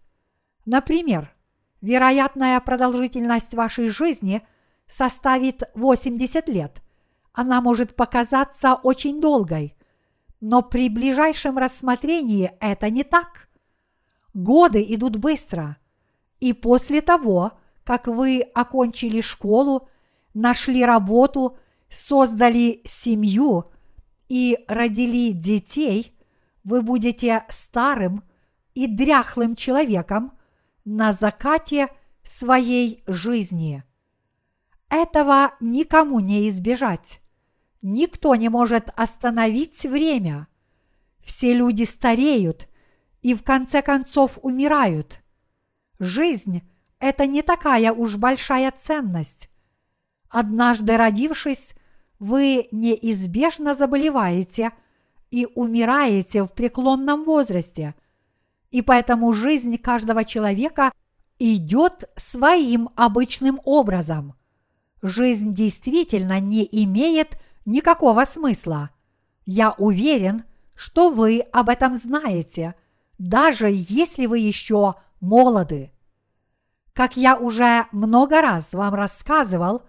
[0.64, 1.34] Например,
[1.80, 4.46] вероятная продолжительность вашей жизни
[4.92, 6.82] составит 80 лет–
[7.32, 9.74] она может показаться очень долгой,
[10.40, 13.48] но при ближайшем рассмотрении это не так.
[14.34, 15.76] Годы идут быстро,
[16.40, 17.52] И после того,
[17.84, 19.88] как вы окончили школу,
[20.34, 21.56] нашли работу,
[21.88, 23.70] создали семью
[24.28, 26.18] и родили детей,
[26.64, 28.24] вы будете старым
[28.74, 30.32] и дряхлым человеком
[30.84, 31.88] на закате
[32.24, 33.84] своей жизни.
[34.92, 37.22] Этого никому не избежать.
[37.80, 40.48] Никто не может остановить время.
[41.18, 42.68] Все люди стареют
[43.22, 45.22] и в конце концов умирают.
[45.98, 46.60] Жизнь–
[46.98, 49.48] это не такая уж большая ценность.
[50.28, 51.72] Однажды родившись,
[52.18, 54.72] вы неизбежно заболеваете
[55.30, 57.94] и умираете в преклонном возрасте.
[58.70, 60.92] И поэтому жизнь каждого человека
[61.38, 64.34] идет своим обычным образом.
[65.02, 68.90] Жизнь действительно не имеет никакого смысла.
[69.44, 70.44] Я уверен,
[70.76, 72.76] что вы об этом знаете,
[73.18, 75.92] даже если вы еще молоды.
[76.92, 79.82] Как я уже много раз вам рассказывал,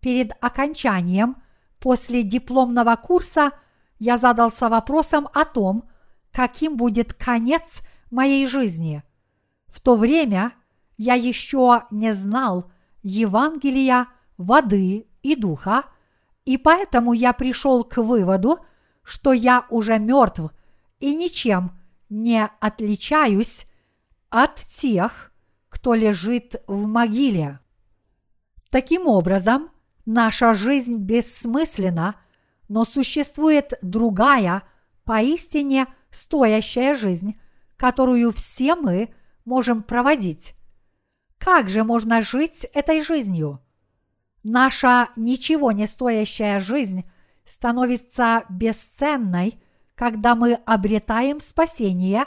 [0.00, 1.36] перед окончанием
[1.78, 3.52] после дипломного курса
[3.98, 5.88] я задался вопросом о том,
[6.32, 9.02] каким будет конец моей жизни.
[9.68, 10.52] В то время
[10.96, 12.70] я еще не знал
[13.02, 15.84] Евангелия, воды и духа–
[16.46, 18.60] и поэтому я пришел к выводу,
[19.02, 20.52] что я уже мертв
[21.00, 21.72] и ничем
[22.08, 23.66] не отличаюсь
[24.30, 25.32] от тех,
[25.68, 27.58] кто лежит в могиле.
[28.70, 29.70] Таким образом,
[30.06, 32.14] наша жизнь бессмысленна,
[32.68, 34.62] но существует другая,
[35.04, 37.38] поистине стоящая жизнь,
[37.76, 39.12] которую все мы
[39.44, 40.54] можем проводить.
[41.38, 43.60] Как же можно жить этой жизнью?
[44.48, 47.04] Наша ничего не стоящая жизнь
[47.44, 49.60] становится бесценной,
[49.96, 52.26] когда мы обретаем спасение,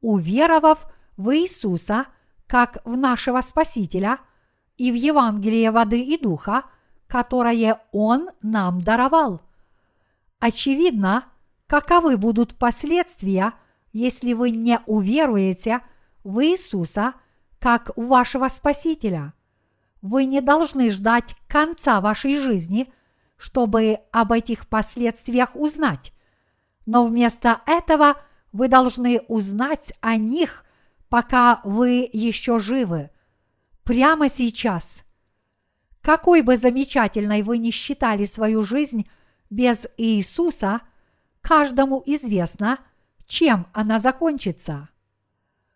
[0.00, 2.06] уверовав в Иисуса
[2.48, 4.18] как в нашего Спасителя
[4.76, 6.64] и в Евангелие воды и духа,
[7.06, 9.40] которое Он нам даровал.
[10.40, 11.26] Очевидно,
[11.68, 13.52] каковы будут последствия,
[13.92, 15.80] если вы не уверуете
[16.24, 17.14] в Иисуса
[17.60, 19.32] как в вашего Спасителя–
[20.02, 22.92] вы не должны ждать конца вашей жизни,
[23.36, 26.12] чтобы об этих последствиях узнать.
[26.86, 28.16] Но вместо этого
[28.52, 30.64] вы должны узнать о них,
[31.08, 33.10] пока вы еще живы.
[33.84, 35.04] Прямо сейчас.
[36.00, 39.08] Какой бы замечательной вы ни считали свою жизнь
[39.50, 40.80] без Иисуса,
[41.40, 42.78] каждому известно,
[43.26, 44.88] чем она закончится.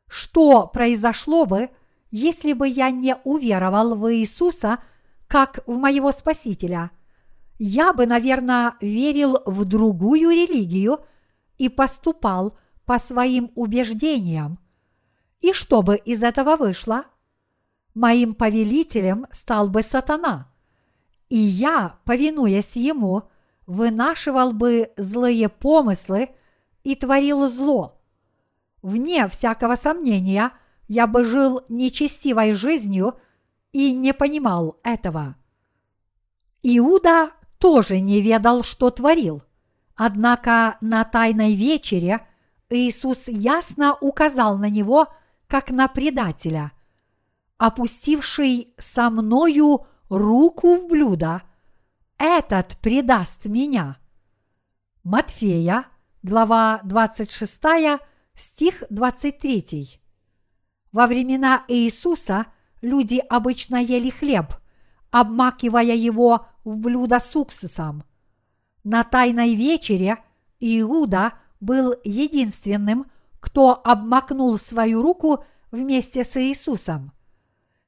[0.09, 1.71] Что произошло бы,
[2.11, 4.79] если бы я не уверовал в Иисуса
[5.29, 6.91] как в моего Спасителя.
[7.59, 11.01] Я бы, наверное, верил в другую религию
[11.59, 14.59] и поступал по своим убеждениям.
[15.41, 17.05] И что бы из этого вышло?
[17.95, 20.51] Моим повелителем стал бы сатана,
[21.29, 23.25] и я, повинуясь ему,
[23.67, 26.31] вынашивал бы злые помыслы
[26.83, 28.01] и творил зло.
[28.83, 30.53] Вне всякого сомнения–
[30.91, 33.15] я бы жил нечестивой жизнью
[33.71, 35.37] и не понимал этого.
[36.65, 39.41] Иуда тоже не ведал, что творил.
[39.95, 42.27] Однако на тайной вечере
[42.71, 45.07] Иисус ясно указал на него,
[45.47, 46.73] как на предателя.
[47.57, 51.43] Опустивший со мною руку в блюдо,
[52.19, 53.97] этот предаст меня.
[55.05, 55.85] Матфея,
[56.25, 57.61] глава 26,
[58.35, 60.01] стих 23.
[60.93, 62.47] Во времена Иисуса
[62.83, 64.55] люди обычно ели хлеб,
[65.11, 68.05] обмакивая его в блюдо с уксусом.
[68.83, 70.19] На тайной вечере
[70.59, 73.07] Иуда был единственным,
[73.39, 77.13] кто обмакнул свою руку вместе с Иисусом.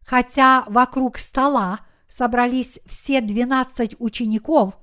[0.05, 4.79] Хотя вокруг стола собрались все двенадцать учеников,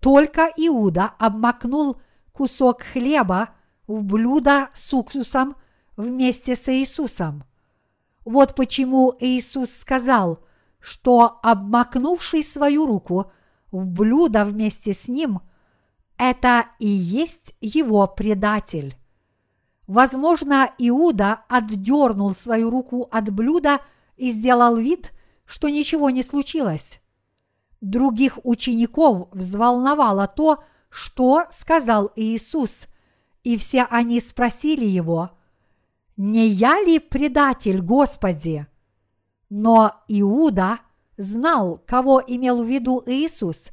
[0.00, 2.00] только Иуда обмакнул
[2.32, 3.50] кусок хлеба
[3.86, 5.56] в блюдо с уксусом
[5.96, 7.44] вместе с Иисусом.
[8.24, 10.40] Вот почему Иисус сказал,
[10.80, 13.30] что обмакнувший свою руку
[13.70, 15.40] в блюдо вместе с ним,
[16.18, 18.96] это и есть его предатель.
[19.86, 23.80] Возможно, Иуда отдернул свою руку от блюда
[24.16, 25.12] и сделал вид,
[25.44, 27.00] что ничего не случилось.
[27.80, 32.86] Других учеников взволновало то, что сказал Иисус,
[33.44, 35.30] и все они спросили его,
[36.16, 38.66] не я ли предатель Господи?
[39.50, 40.80] Но Иуда
[41.16, 43.68] знал, кого имел в виду Иисус.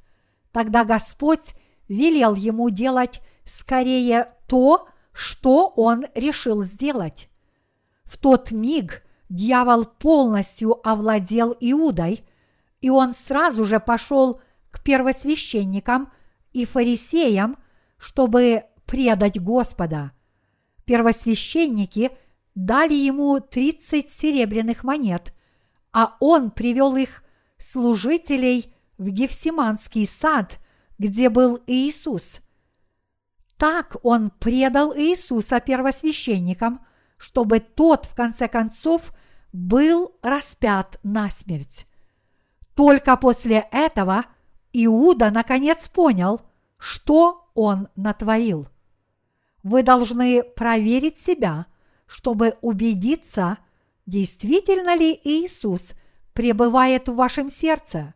[0.52, 1.56] Тогда Господь
[1.88, 7.30] велел ему делать скорее то, что он решил сделать.
[8.04, 12.26] В тот миг дьявол полностью овладел Иудой,
[12.82, 16.12] и он сразу же пошел к первосвященникам
[16.52, 17.58] и фарисеям,
[17.98, 20.12] чтобы предать Господа.
[20.86, 22.12] Первосвященники
[22.56, 25.34] дали ему 30 серебряных монет,
[25.92, 27.24] а он привел их
[27.58, 30.60] служителей в Гефсиманский сад,
[30.98, 32.42] где был Иисус.
[33.58, 36.86] Так он предал Иисуса первосвященникам,
[37.18, 39.14] чтобы тот, в конце концов,
[39.54, 41.88] был распят на смерть.
[42.76, 44.26] Только после этого
[44.74, 46.42] Иуда наконец понял,
[46.78, 48.68] что он натворил.
[49.62, 51.68] Вы должны проверить себя,
[52.14, 53.58] чтобы убедиться,
[54.06, 55.94] действительно ли Иисус
[56.34, 58.14] пребывает в вашем сердце.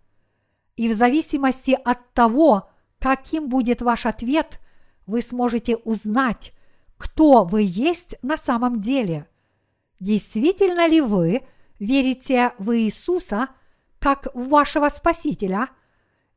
[0.75, 2.69] И в зависимости от того,
[2.99, 4.59] каким будет ваш ответ,
[5.07, 6.53] вы сможете узнать,
[6.97, 9.27] кто вы есть на самом деле.
[9.99, 11.41] Действительно ли вы
[11.79, 13.49] верите в Иисуса
[13.97, 15.69] как в вашего Спасителя,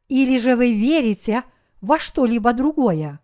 [0.09, 1.45] или же вы верите
[1.83, 3.21] во что-либо другое?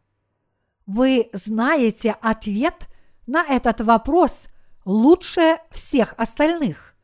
[0.85, 2.87] Вы знаете ответ
[3.27, 4.49] на этот вопрос
[4.85, 6.95] лучше всех остальных.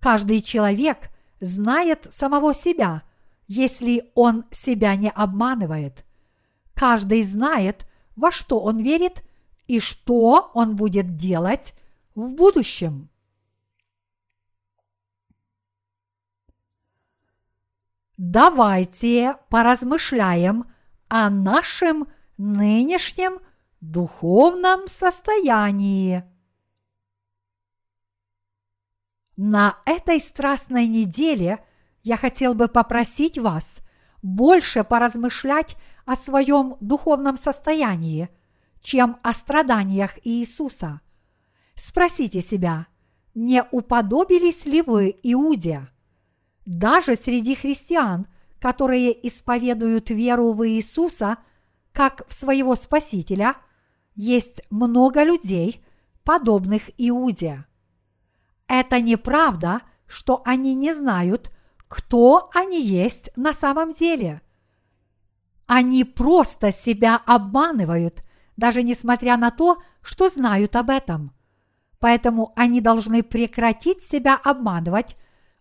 [0.00, 3.02] Каждый человек знает самого себя,
[3.46, 6.04] если он себя не обманывает.
[6.74, 7.86] Каждый знает,
[8.16, 9.22] во что он верит
[9.66, 11.74] и что он будет делать
[12.14, 13.08] в будущем.
[18.16, 20.70] Давайте поразмышляем
[21.08, 22.06] о нашем
[22.38, 23.40] нынешнем
[23.82, 26.22] духовном состоянии.
[29.36, 31.64] На этой страстной неделе
[32.04, 33.80] я хотел бы попросить вас
[34.22, 38.28] больше поразмышлять о своем духовном состоянии,
[38.80, 41.00] чем о страданиях Иисуса.
[41.74, 42.86] Спросите себя,
[43.34, 45.88] не уподобились ли вы Иуде?
[46.66, 48.28] Даже среди христиан,
[48.60, 51.38] которые исповедуют веру в Иисуса
[51.92, 53.56] как в своего Спасителя,
[54.14, 55.84] есть много людей,
[56.24, 57.66] подобных Иуде.
[58.66, 61.50] Это неправда, что они не знают,
[61.88, 64.40] кто они есть на самом деле.
[65.66, 68.22] Они просто себя обманывают,
[68.56, 71.32] даже несмотря на то, что знают об этом.
[71.98, 75.16] Поэтому они должны прекратить себя обманывать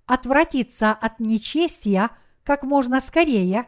[0.05, 2.09] отвратиться от нечестия
[2.43, 3.67] как можно скорее,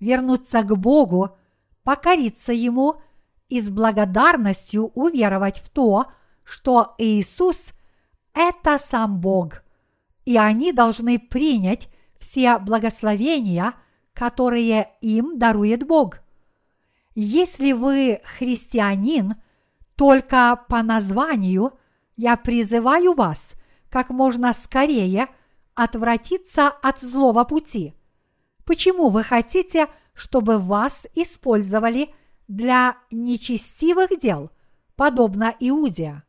[0.00, 1.36] вернуться к Богу,
[1.82, 3.00] покориться Ему
[3.48, 6.06] и с благодарностью уверовать в то,
[6.44, 7.72] что Иисус–
[8.34, 9.62] это сам Бог,
[10.24, 11.88] и они должны принять
[12.18, 13.74] все благословения,
[14.12, 16.20] которые им дарует Бог.
[17.14, 19.34] Если вы христианин
[19.96, 21.72] только по названию,
[22.16, 23.54] я призываю вас
[23.90, 25.28] как можно скорее–
[25.78, 27.94] отвратиться от злого пути?
[28.64, 32.12] Почему вы хотите, чтобы вас использовали
[32.48, 34.50] для нечестивых дел,
[34.96, 36.22] подобно Иуде?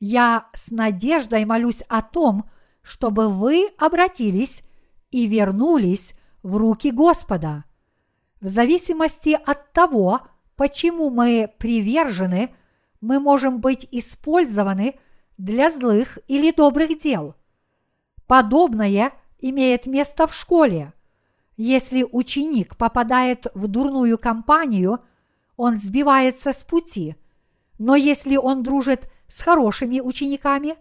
[0.00, 2.50] Я с надеждой молюсь о том,
[2.82, 4.62] чтобы вы обратились
[5.10, 7.64] и вернулись в руки Господа.
[8.40, 10.22] В зависимости от того,
[10.56, 12.54] почему мы привержены,
[13.00, 14.98] мы можем быть использованы
[15.38, 17.36] для злых или добрых дел–
[18.26, 20.92] Подобное имеет место в школе.
[21.56, 25.00] Если ученик попадает в дурную компанию,
[25.56, 27.16] он сбивается с пути.
[27.78, 30.76] Но если он дружит с хорошими учениками,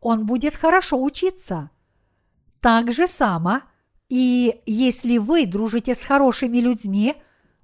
[0.00, 1.70] он будет хорошо учиться.
[2.60, 3.62] Так же само,
[4.08, 7.14] и если вы дружите с хорошими людьми,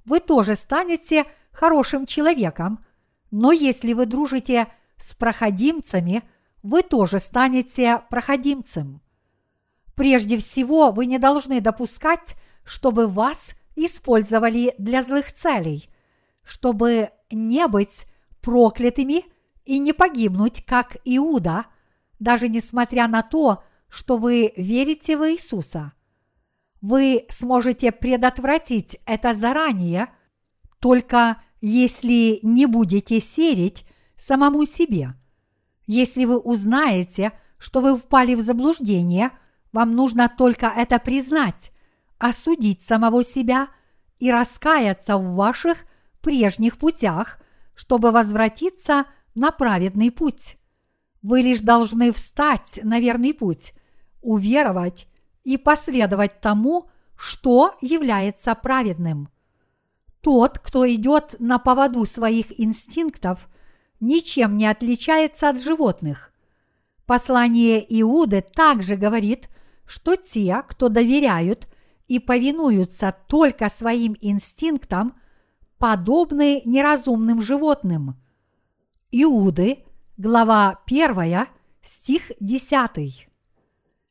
[0.05, 2.85] вы тоже станете хорошим человеком.
[3.31, 6.23] Но если вы дружите с проходимцами,
[6.63, 9.01] вы тоже станете проходимцем.
[9.95, 15.89] Прежде всего, вы не должны допускать, чтобы вас использовали для злых целей,
[16.45, 18.07] чтобы не быть
[18.41, 19.25] проклятыми
[19.65, 21.67] и не погибнуть, как Иуда,
[22.19, 25.93] даже несмотря на то, что вы верите в Иисуса.
[26.81, 30.09] Вы сможете предотвратить это заранее,
[30.81, 33.87] только если не будете серить
[34.17, 35.15] самому себе.
[35.87, 39.31] Если вы узнаете, что вы впали в заблуждение–
[39.75, 41.73] вам нужно только это признать,
[42.19, 43.67] осудить самого себя
[44.21, 45.79] и раскаяться в ваших
[46.25, 47.39] прежних путях,
[47.77, 49.05] чтобы возвратиться
[49.35, 50.57] на праведный путь.
[51.23, 53.75] Вы лишь должны встать на верный путь,
[54.23, 55.07] уверовать
[55.45, 59.29] и последовать тому, что является праведным.
[60.21, 63.49] Тот, кто идет на поводу своих инстинктов,
[64.01, 66.33] ничем не отличается от животных.
[67.07, 69.49] Послание Иуды также говорит,
[69.87, 71.69] что те, кто доверяют
[72.09, 75.15] и повинуются только своим инстинктам,
[75.85, 78.17] подобны неразумным животным.
[79.11, 79.85] Иуды,
[80.17, 81.47] глава 1,
[81.83, 83.29] стих 10.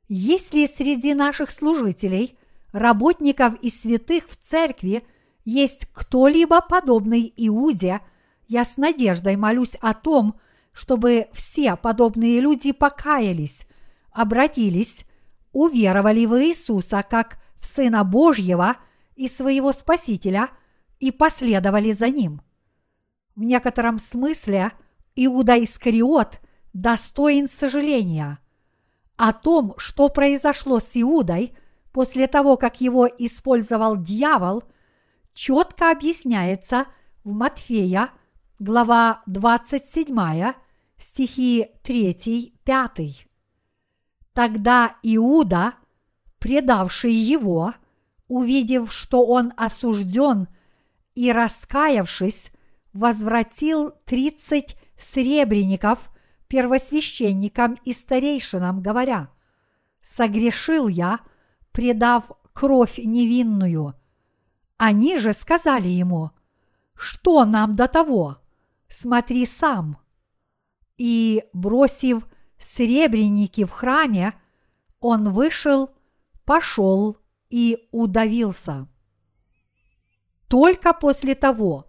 [0.08, 2.38] Если среди наших служителей,
[2.74, 5.04] работников и святых в церкви
[5.46, 8.02] есть кто-либо подобный Иуде,
[8.48, 10.40] я с надеждой молюсь о том,
[10.74, 13.66] чтобы все подобные люди покаялись,
[14.12, 15.08] обратились,
[15.54, 18.78] уверовали в Иисуса как в Сына Божьего
[19.16, 20.50] и своего Спасителя
[21.04, 22.40] и последовали за Ним.
[23.36, 24.72] В некотором смысле
[25.18, 26.40] Иуда Искариот
[26.72, 28.40] достоин сожаления.
[29.18, 31.58] О том, что произошло с Иудой
[31.92, 34.64] после того, как его использовал дьявол,
[35.34, 36.86] четко объясняется
[37.26, 38.12] в Матфея,
[38.60, 40.54] глава 27,
[40.98, 43.28] стихи 3-5.
[44.32, 45.74] Тогда Иуда,
[46.40, 47.74] предавший его,
[48.30, 50.48] увидев, что он осужден
[51.16, 52.52] и раскаявшись,
[52.94, 56.12] возвратил тридцать сребреников
[56.48, 59.30] первосвященникам и старейшинам, говоря,
[60.02, 61.20] «Согрешил я,
[61.72, 63.96] предав кровь невинную».
[64.78, 66.32] Они же сказали ему,
[66.96, 68.38] «Что нам до того?
[68.88, 69.98] Смотри сам».
[70.98, 72.28] И, бросив
[72.60, 74.34] сребреники в храме,
[75.00, 75.90] он вышел,
[76.46, 77.18] пошел
[77.50, 78.88] и удавился.
[80.54, 81.88] Только после того,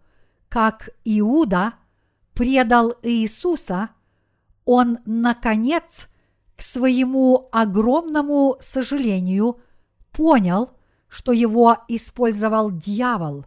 [0.48, 1.74] как Иуда
[2.32, 3.90] предал Иисуса,
[4.64, 6.08] он, наконец,
[6.56, 9.60] к своему огромному сожалению,
[10.12, 10.70] понял,
[11.08, 13.44] что его использовал дьявол.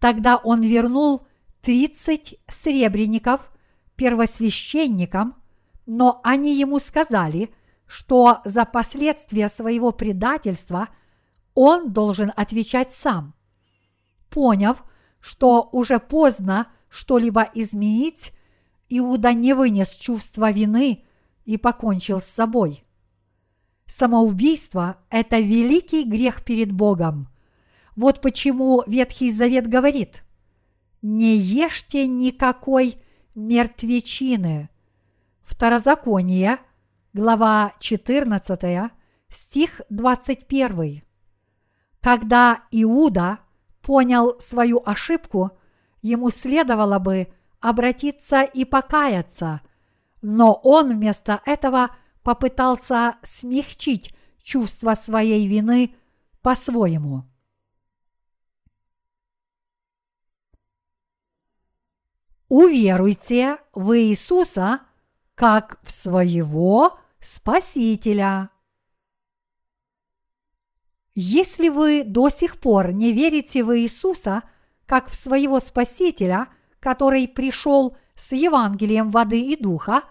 [0.00, 1.26] Тогда он вернул
[1.62, 3.50] тридцать сребреников
[3.96, 5.42] первосвященникам,
[5.86, 7.54] но они ему сказали,
[7.86, 10.90] что за последствия своего предательства
[11.54, 13.34] он должен отвечать сам.
[14.34, 14.82] Поняв,
[15.20, 18.32] что уже поздно что-либо изменить,
[18.88, 21.04] Иуда не вынес чувства вины
[21.44, 22.84] и покончил с собой.
[23.86, 27.28] Самоубийство– это великий грех перед Богом.
[27.94, 30.24] Вот почему Ветхий Завет говорит
[31.00, 32.96] «Не ешьте никакой
[33.36, 34.68] мертвечины».
[35.42, 36.58] Второзаконие,
[37.12, 38.90] глава 14,
[39.28, 41.04] стих 21.
[42.00, 43.38] Когда Иуда
[43.84, 45.52] понял свою ошибку,
[46.02, 47.28] ему следовало бы
[47.60, 49.60] обратиться и покаяться,
[50.22, 55.94] но он вместо этого попытался смягчить чувство своей вины
[56.42, 57.24] по-своему.
[62.48, 64.80] Уверуйте в Иисуса
[65.34, 68.50] как в своего Спасителя.
[71.14, 74.42] Если вы до сих пор не верите в Иисуса
[74.86, 76.48] как в своего Спасителя,
[76.80, 80.02] который пришел с Евангелием воды и духа,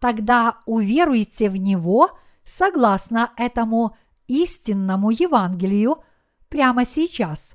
[0.00, 2.10] тогда уверуйте в Него
[2.44, 3.96] согласно этому
[4.26, 6.02] истинному Евангелию
[6.48, 7.54] прямо сейчас.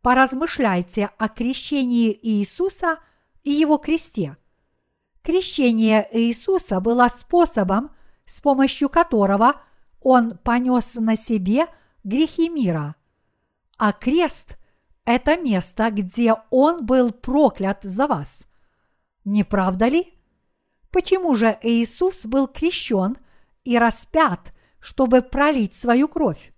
[0.00, 2.98] Поразмышляйте о крещении Иисуса
[3.44, 4.38] и Его кресте.
[5.22, 7.90] Крещение Иисуса было способом,
[8.24, 9.60] с помощью которого
[10.00, 11.66] Он понес на себе–
[12.04, 12.94] грехи мира.
[13.76, 14.58] А крест–
[15.04, 18.46] это место, где Он был проклят за вас.
[19.24, 20.14] Не правда ли?
[20.90, 23.16] Почему же Иисус был крещен
[23.64, 26.52] и распят, чтобы пролить свою кровь?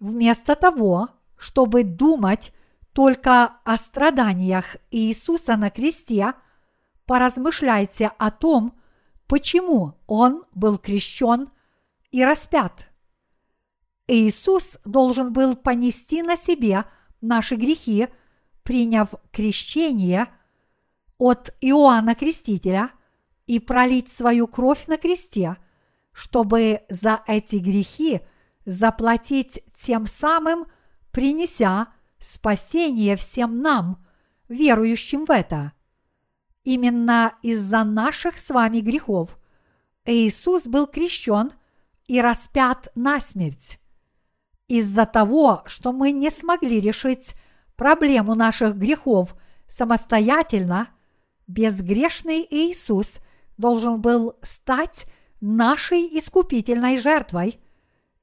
[0.00, 2.52] Вместо того, чтобы думать
[2.92, 6.34] только о страданиях Иисуса на кресте,
[7.06, 8.78] поразмышляйте о том,
[9.26, 11.50] почему Он был крещен
[12.10, 12.88] и распят–
[14.12, 16.84] Иисус должен был понести на себе
[17.22, 18.08] наши грехи,
[18.62, 20.28] приняв крещение
[21.16, 22.90] от Иоанна Крестителя
[23.46, 25.56] и пролить свою кровь на кресте,
[26.12, 28.20] чтобы за эти грехи
[28.66, 30.66] заплатить тем самым,
[31.10, 31.88] принеся
[32.18, 34.06] спасение всем нам,
[34.46, 35.72] верующим в это.
[36.64, 39.38] Именно из-за наших с вами грехов
[40.04, 41.50] Иисус был крещен
[42.06, 43.78] и распят на смерть
[44.72, 47.34] из-за того, что мы не смогли решить
[47.76, 49.34] проблему наших грехов
[49.68, 50.88] самостоятельно,
[51.46, 53.18] безгрешный Иисус
[53.58, 55.04] должен был стать
[55.42, 57.60] нашей искупительной жертвой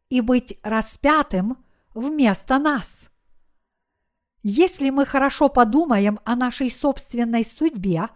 [0.10, 3.12] и быть распятым вместо нас.
[4.42, 8.10] Если мы хорошо подумаем о нашей собственной судьбе,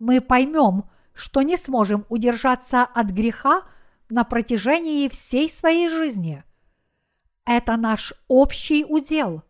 [0.00, 3.62] мы поймем, что не сможем удержаться от греха
[4.10, 6.42] на протяжении всей своей жизни.
[7.46, 9.42] Это наш общий удел.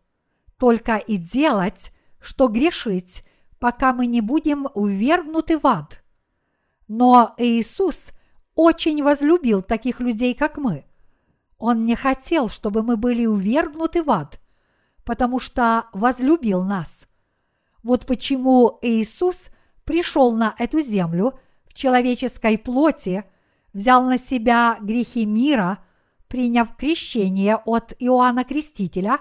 [0.57, 3.25] Только и делать, что грешить,
[3.59, 6.03] пока мы не будем увергнуты в ад.
[6.87, 8.11] Но Иисус
[8.55, 10.85] очень возлюбил таких людей, как мы.
[11.57, 14.39] Он не хотел, чтобы мы были увергнуты в ад,
[15.03, 17.07] потому что возлюбил нас.
[17.81, 19.49] Вот почему Иисус
[19.85, 23.23] пришел на эту землю в человеческой плоти,
[23.73, 25.83] взял на себя грехи мира,
[26.27, 29.19] приняв крещение от Иоанна Крестителя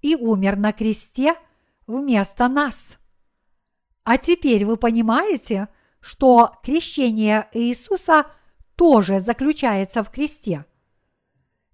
[0.00, 1.34] и умер на кресте
[1.86, 2.98] вместо нас.
[4.04, 5.68] А теперь вы понимаете,
[6.00, 8.26] что крещение Иисуса
[8.76, 10.64] тоже заключается в кресте.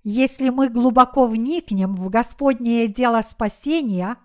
[0.05, 4.17] Если мы глубоко вникнем в Господнее дело спасения,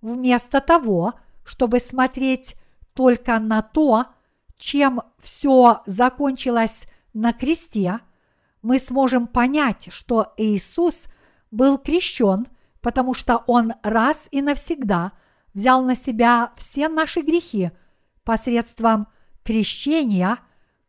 [0.00, 2.56] вместо того, чтобы смотреть
[2.94, 4.06] только на то,
[4.56, 8.00] чем все закончилось на кресте,
[8.62, 11.04] мы сможем понять, что Иисус
[11.50, 12.46] был крещен,
[12.80, 15.12] потому что Он раз и навсегда
[15.54, 17.70] взял на себя все наши грехи
[18.24, 19.08] посредством
[19.44, 20.38] крещения,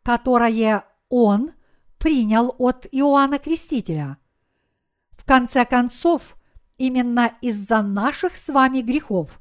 [0.02, 1.52] которое Он
[1.98, 4.18] принял от Иоанна Крестителя.
[5.12, 6.36] В конце концов,
[6.78, 9.40] именно из-за наших с вами грехов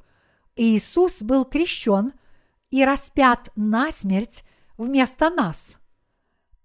[0.56, 2.14] Иисус был крещен
[2.70, 4.44] и распят на смерть
[4.78, 5.79] вместо нас.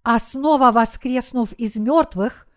[0.05, 2.47] А снова воскреснув из мертвых,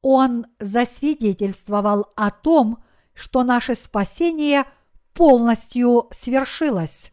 [0.00, 4.64] Он засвидетельствовал о том, что наше спасение
[5.12, 7.10] полностью свершилось.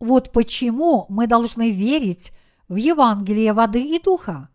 [0.00, 2.32] Вот почему мы должны верить
[2.66, 4.48] в Евангелие воды и духа.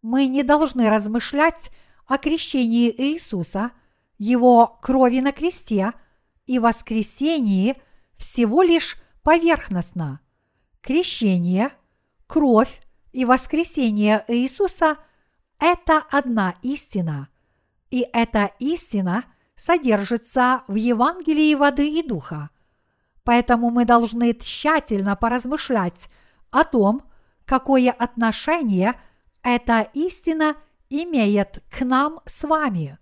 [0.00, 1.72] Мы не должны размышлять
[2.06, 3.72] о крещении Иисуса,
[4.16, 5.92] Его крови на кресте
[6.46, 7.74] и воскресении
[8.16, 10.20] всего лишь поверхностно.
[10.80, 11.72] Крещение,
[12.28, 12.83] кровь
[13.14, 14.98] и воскресение Иисуса–
[15.60, 17.28] это одна истина,
[17.88, 22.50] и эта истина содержится в Евангелии воды и духа.
[23.22, 26.10] Поэтому мы должны тщательно поразмышлять
[26.50, 27.02] о том,
[27.44, 29.00] какое отношение
[29.44, 30.56] эта истина
[30.90, 32.98] имеет к нам с вами.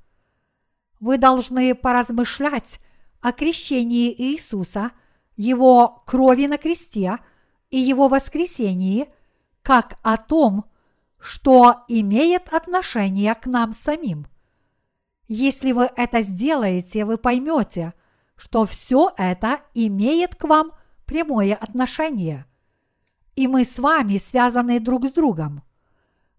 [1.00, 2.80] Вы должны поразмышлять
[3.22, 4.90] о крещении Иисуса,
[5.36, 7.16] Его крови на кресте
[7.70, 9.08] и Его воскресении,
[9.62, 10.64] как о том,
[11.18, 14.26] что имеет отношение к нам самим.
[15.28, 17.94] Если вы это сделаете, вы поймете,
[18.36, 20.72] что все это имеет к вам
[21.06, 22.46] прямое отношение–
[23.34, 25.62] и мы с вами связаны друг с другом.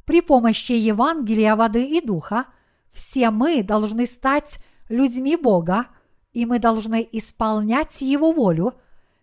[0.06, 2.46] При помощи Евангелия воды и духа
[2.92, 4.60] все мы должны стать
[4.90, 5.88] людьми Бога,
[6.34, 8.76] и мы должны исполнять Его волю,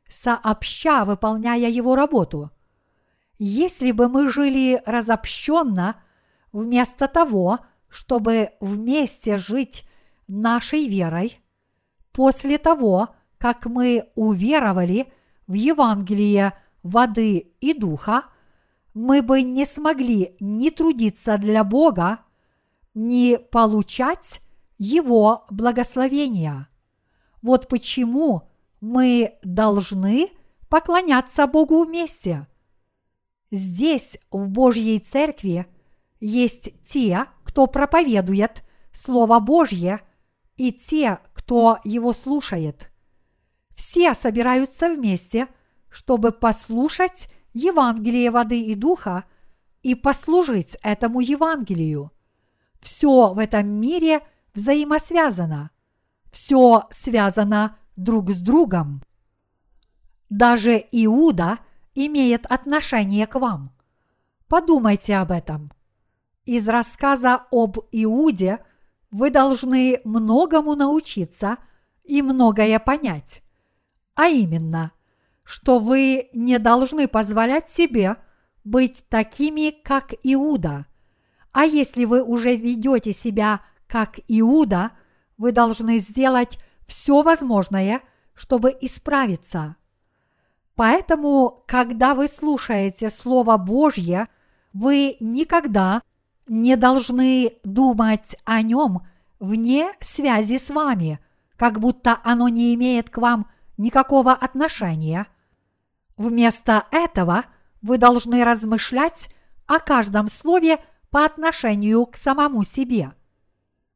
[0.09, 2.51] сообща выполняя Его работу.
[3.43, 5.97] Если бы мы жили разобщенно,
[6.53, 9.84] вместо того, чтобы вместе жить
[10.28, 11.41] нашей верой,
[12.12, 15.11] после того, как мы уверовали
[15.47, 18.24] в Евангелие воды и духа,
[18.93, 22.18] мы бы не смогли ни трудиться для Бога,
[22.93, 24.43] ни получать
[24.76, 26.68] Его благословения.
[27.41, 28.51] Вот почему
[28.82, 30.28] мы должны
[30.68, 32.47] поклоняться Богу вместе.
[33.51, 35.66] Здесь, в Божьей Церкви,
[36.20, 40.01] есть те, кто проповедует Слово Божье,
[40.57, 42.90] и те, кто его слушает.
[43.74, 45.48] Все собираются вместе–
[45.90, 49.24] чтобы послушать Евангелие воды и духа
[49.82, 52.12] и послужить этому Евангелию.
[52.80, 54.20] Все в этом мире
[54.55, 55.70] взаимосвязано.
[56.30, 59.03] Все связано друг с другом.
[60.30, 61.59] Даже Иуда
[61.95, 63.72] имеет отношение к вам.
[64.49, 65.70] Подумайте об этом.
[66.45, 68.59] Из рассказа об Иуде
[69.11, 71.59] вы должны многому научиться
[72.05, 73.43] и многое понять.
[74.14, 74.93] А именно–
[75.51, 78.14] что вы не должны позволять себе
[78.62, 80.86] быть такими, как Иуда.
[81.51, 84.93] А если вы уже ведете себя как Иуда,
[85.38, 88.01] вы должны сделать все возможное,
[88.32, 89.74] чтобы исправиться.
[90.81, 94.28] Поэтому, когда вы слушаете Слово Божье,
[94.72, 96.01] вы никогда
[96.49, 99.03] не должны думать о нем
[99.41, 101.20] вне связи с вами,
[101.59, 105.26] как будто оно не имеет к вам никакого отношения–
[106.20, 107.47] Вместо этого
[107.81, 109.31] вы должны размышлять
[109.66, 110.78] о каждом слове
[111.09, 113.12] по отношению к самому себе.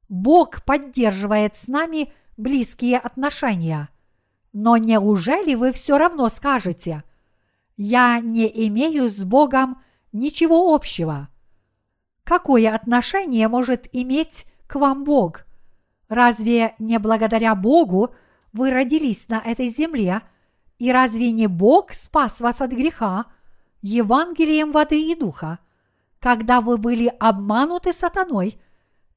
[0.09, 3.91] Бог поддерживает с нами близкие отношения.
[4.55, 7.03] Но неужели вы все равно скажете,
[7.77, 9.83] я не имею с Богом
[10.13, 11.29] ничего общего.
[12.23, 15.45] Какое отношение может иметь к вам Бог?
[16.09, 18.15] Разве не благодаря Богу
[18.53, 20.23] вы родились на этой земле,
[20.79, 23.27] и разве не Бог спас вас от греха
[23.83, 25.59] Евангелием воды и духа,
[26.21, 28.61] когда вы были обмануты сатаной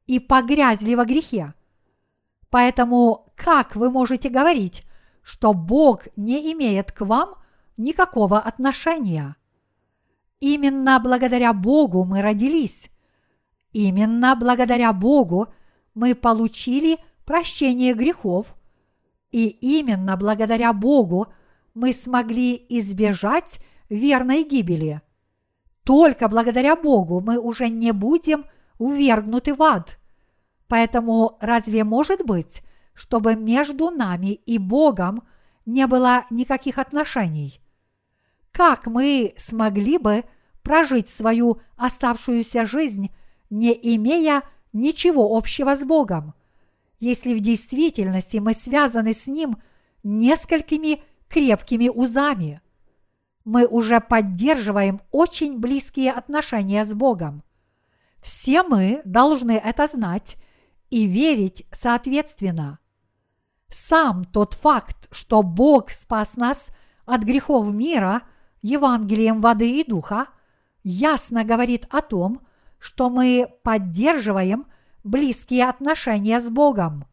[0.07, 1.53] и погрязли во грехе?
[2.49, 4.86] Поэтому как вы можете говорить,
[5.27, 7.35] что Бог не имеет к вам
[7.75, 9.35] никакого отношения?
[10.39, 12.89] Именно благодаря Богу мы родились.
[13.73, 15.49] Именно благодаря Богу
[15.93, 18.55] мы получили прощение грехов,
[19.29, 21.27] и именно благодаря Богу
[21.73, 23.59] мы смогли избежать
[23.89, 25.01] верной гибели.
[25.83, 28.45] Только благодаря Богу мы уже не будем
[28.77, 29.99] увергнуты в ад.
[30.69, 32.61] Поэтому разве может быть,
[32.97, 35.21] чтобы между нами и Богом
[35.67, 37.61] не было никаких отношений?
[38.51, 40.25] Как мы смогли бы
[40.63, 43.11] прожить свою оставшуюся жизнь,
[43.51, 44.41] не имея
[44.73, 46.33] ничего общего с Богом,
[46.99, 49.57] если в действительности мы связаны с Ним
[50.01, 52.61] несколькими крепкими узами?
[53.45, 57.43] Мы уже поддерживаем очень близкие отношения с Богом.
[58.23, 60.37] Все мы должны это знать
[60.89, 62.79] и верить соответственно.
[63.69, 66.71] Сам тот факт, что Бог спас нас
[67.05, 68.23] от грехов мира
[68.61, 70.27] Евангелием воды и духа,
[70.83, 72.41] ясно говорит о том,
[72.79, 74.67] что мы поддерживаем
[75.03, 77.05] близкие отношения с Богом.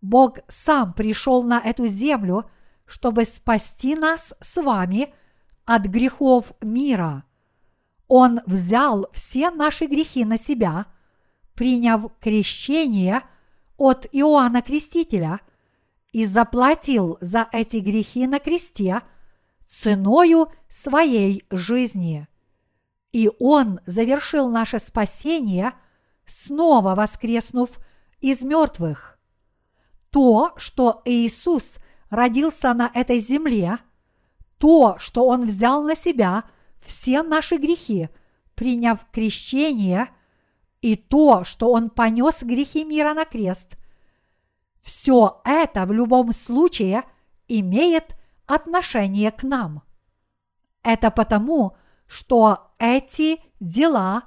[0.00, 2.50] Бог сам пришел на эту землю,
[2.86, 5.14] чтобы спасти нас с вами
[5.64, 7.24] от грехов мира.
[8.08, 10.86] Он взял все наши грехи на себя,
[11.54, 13.22] приняв крещение
[13.76, 15.40] от Иоанна Крестителя
[16.12, 19.02] и заплатил за эти грехи на кресте
[19.66, 22.28] ценою своей жизни
[23.12, 25.74] и Он завершил наше спасение,
[26.24, 27.78] снова воскреснув
[28.20, 29.18] из мертвых.
[30.10, 31.78] То, что Иисус
[32.10, 33.78] родился на этой земле,
[34.58, 36.44] то, что Он взял на себя
[36.80, 38.08] все наши грехи,
[38.54, 40.08] приняв крещение,
[40.80, 43.76] и то, что Он понес грехи мира на крест,
[44.82, 47.04] все это в любом случае
[47.48, 48.16] имеет
[48.46, 49.82] отношение к нам.
[50.82, 51.76] Это потому,
[52.06, 54.24] что эти дела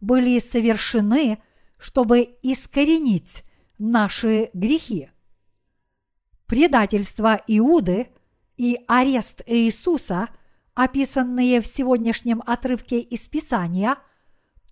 [0.00, 1.42] были совершены,
[1.78, 3.42] чтобы искоренить
[3.78, 5.10] наши грехи.
[6.46, 8.08] Предательство Иуды
[8.58, 10.28] и арест Иисуса,
[10.74, 13.96] описанные в сегодняшнем отрывке из Писания,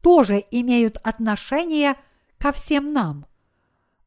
[0.03, 1.97] тоже имеют отношение
[2.39, 3.27] ко всем нам.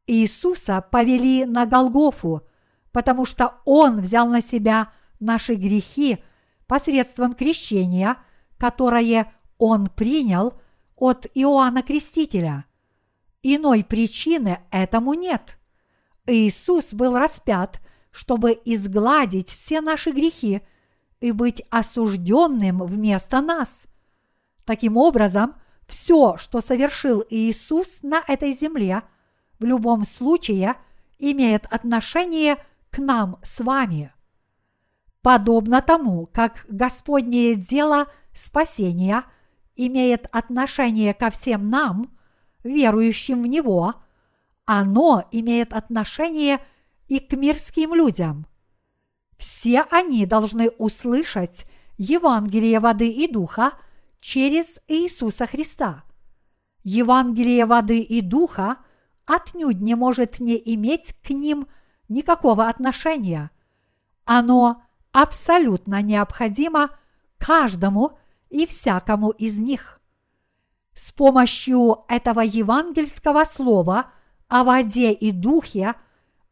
[0.08, 2.44] Иисуса повели на Голгофу,
[2.92, 6.24] потому что Он взял на себя наши грехи
[6.68, 8.18] посредством крещения–
[8.58, 10.54] которое он принял
[10.96, 12.66] от Иоанна Крестителя.
[13.44, 15.58] Иной причины этому нет.
[16.26, 17.80] Иисус был распят,
[18.12, 20.62] чтобы изгладить все наши грехи
[21.20, 23.88] и быть осужденным вместо нас.
[24.66, 29.04] Таким образом, все, что совершил Иисус на этой земле,
[29.60, 30.76] в любом случае
[31.20, 32.58] имеет отношение
[32.90, 34.12] к нам с вами.
[35.22, 39.24] Подобно тому, как Господнее дело– спасения
[39.76, 42.16] имеет отношение ко всем нам,
[42.64, 43.96] верующим в Него,
[44.66, 46.60] оно имеет отношение
[47.08, 48.46] и к мирским людям.
[49.38, 51.66] Все они должны услышать
[51.98, 53.74] Евангелие воды и духа
[54.20, 56.04] через Иисуса Христа.
[56.84, 58.78] Евангелие воды и духа
[59.26, 61.68] отнюдь не может не иметь к ним
[62.10, 63.52] никакого отношения.
[64.26, 66.90] Оно абсолютно необходимо
[67.38, 68.18] каждому
[68.50, 70.00] и всякому из них.
[70.94, 74.12] С помощью этого евангельского слова
[74.48, 75.96] о воде и духе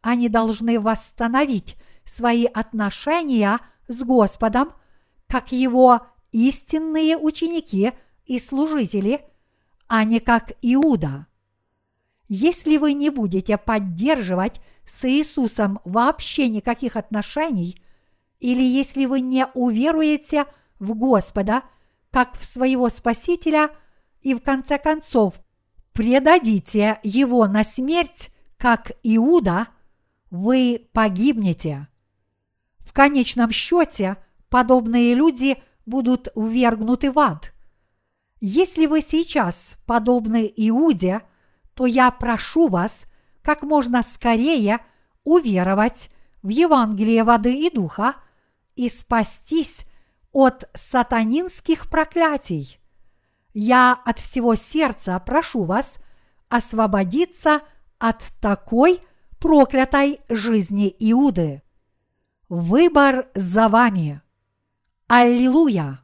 [0.02, 4.74] они должны восстановить свои отношения с Господом,
[5.28, 7.94] как его истинные ученики
[8.26, 9.26] и служители,
[9.88, 11.28] а не как Иуда.
[12.36, 17.82] Если вы не будете поддерживать с Иисусом вообще никаких отношений,
[18.40, 20.46] или если вы не уверуете
[20.80, 21.64] в Господа–
[22.14, 23.72] как в своего Спасителя
[24.22, 25.42] и в конце концов
[25.94, 29.68] предадите его на смерть, как Иуда,
[30.30, 31.88] вы погибнете.
[32.78, 34.18] В конечном счете
[34.50, 35.58] подобные люди
[35.88, 37.52] будут увергнуты в ад.
[38.40, 41.24] Если вы сейчас подобны Иуде,
[41.76, 43.06] то я прошу вас
[43.42, 44.80] как можно скорее
[45.24, 46.10] уверовать
[46.42, 48.16] в Евангелие воды и духа
[48.76, 49.86] и спастись
[50.32, 52.80] от сатанинских проклятий.
[53.54, 56.00] Я от всего сердца прошу вас
[56.50, 57.62] освободиться
[58.00, 59.00] от такой
[59.40, 61.62] проклятой жизни Иуды.
[62.50, 64.22] Выбор за вами.
[65.08, 66.03] Аллилуйя!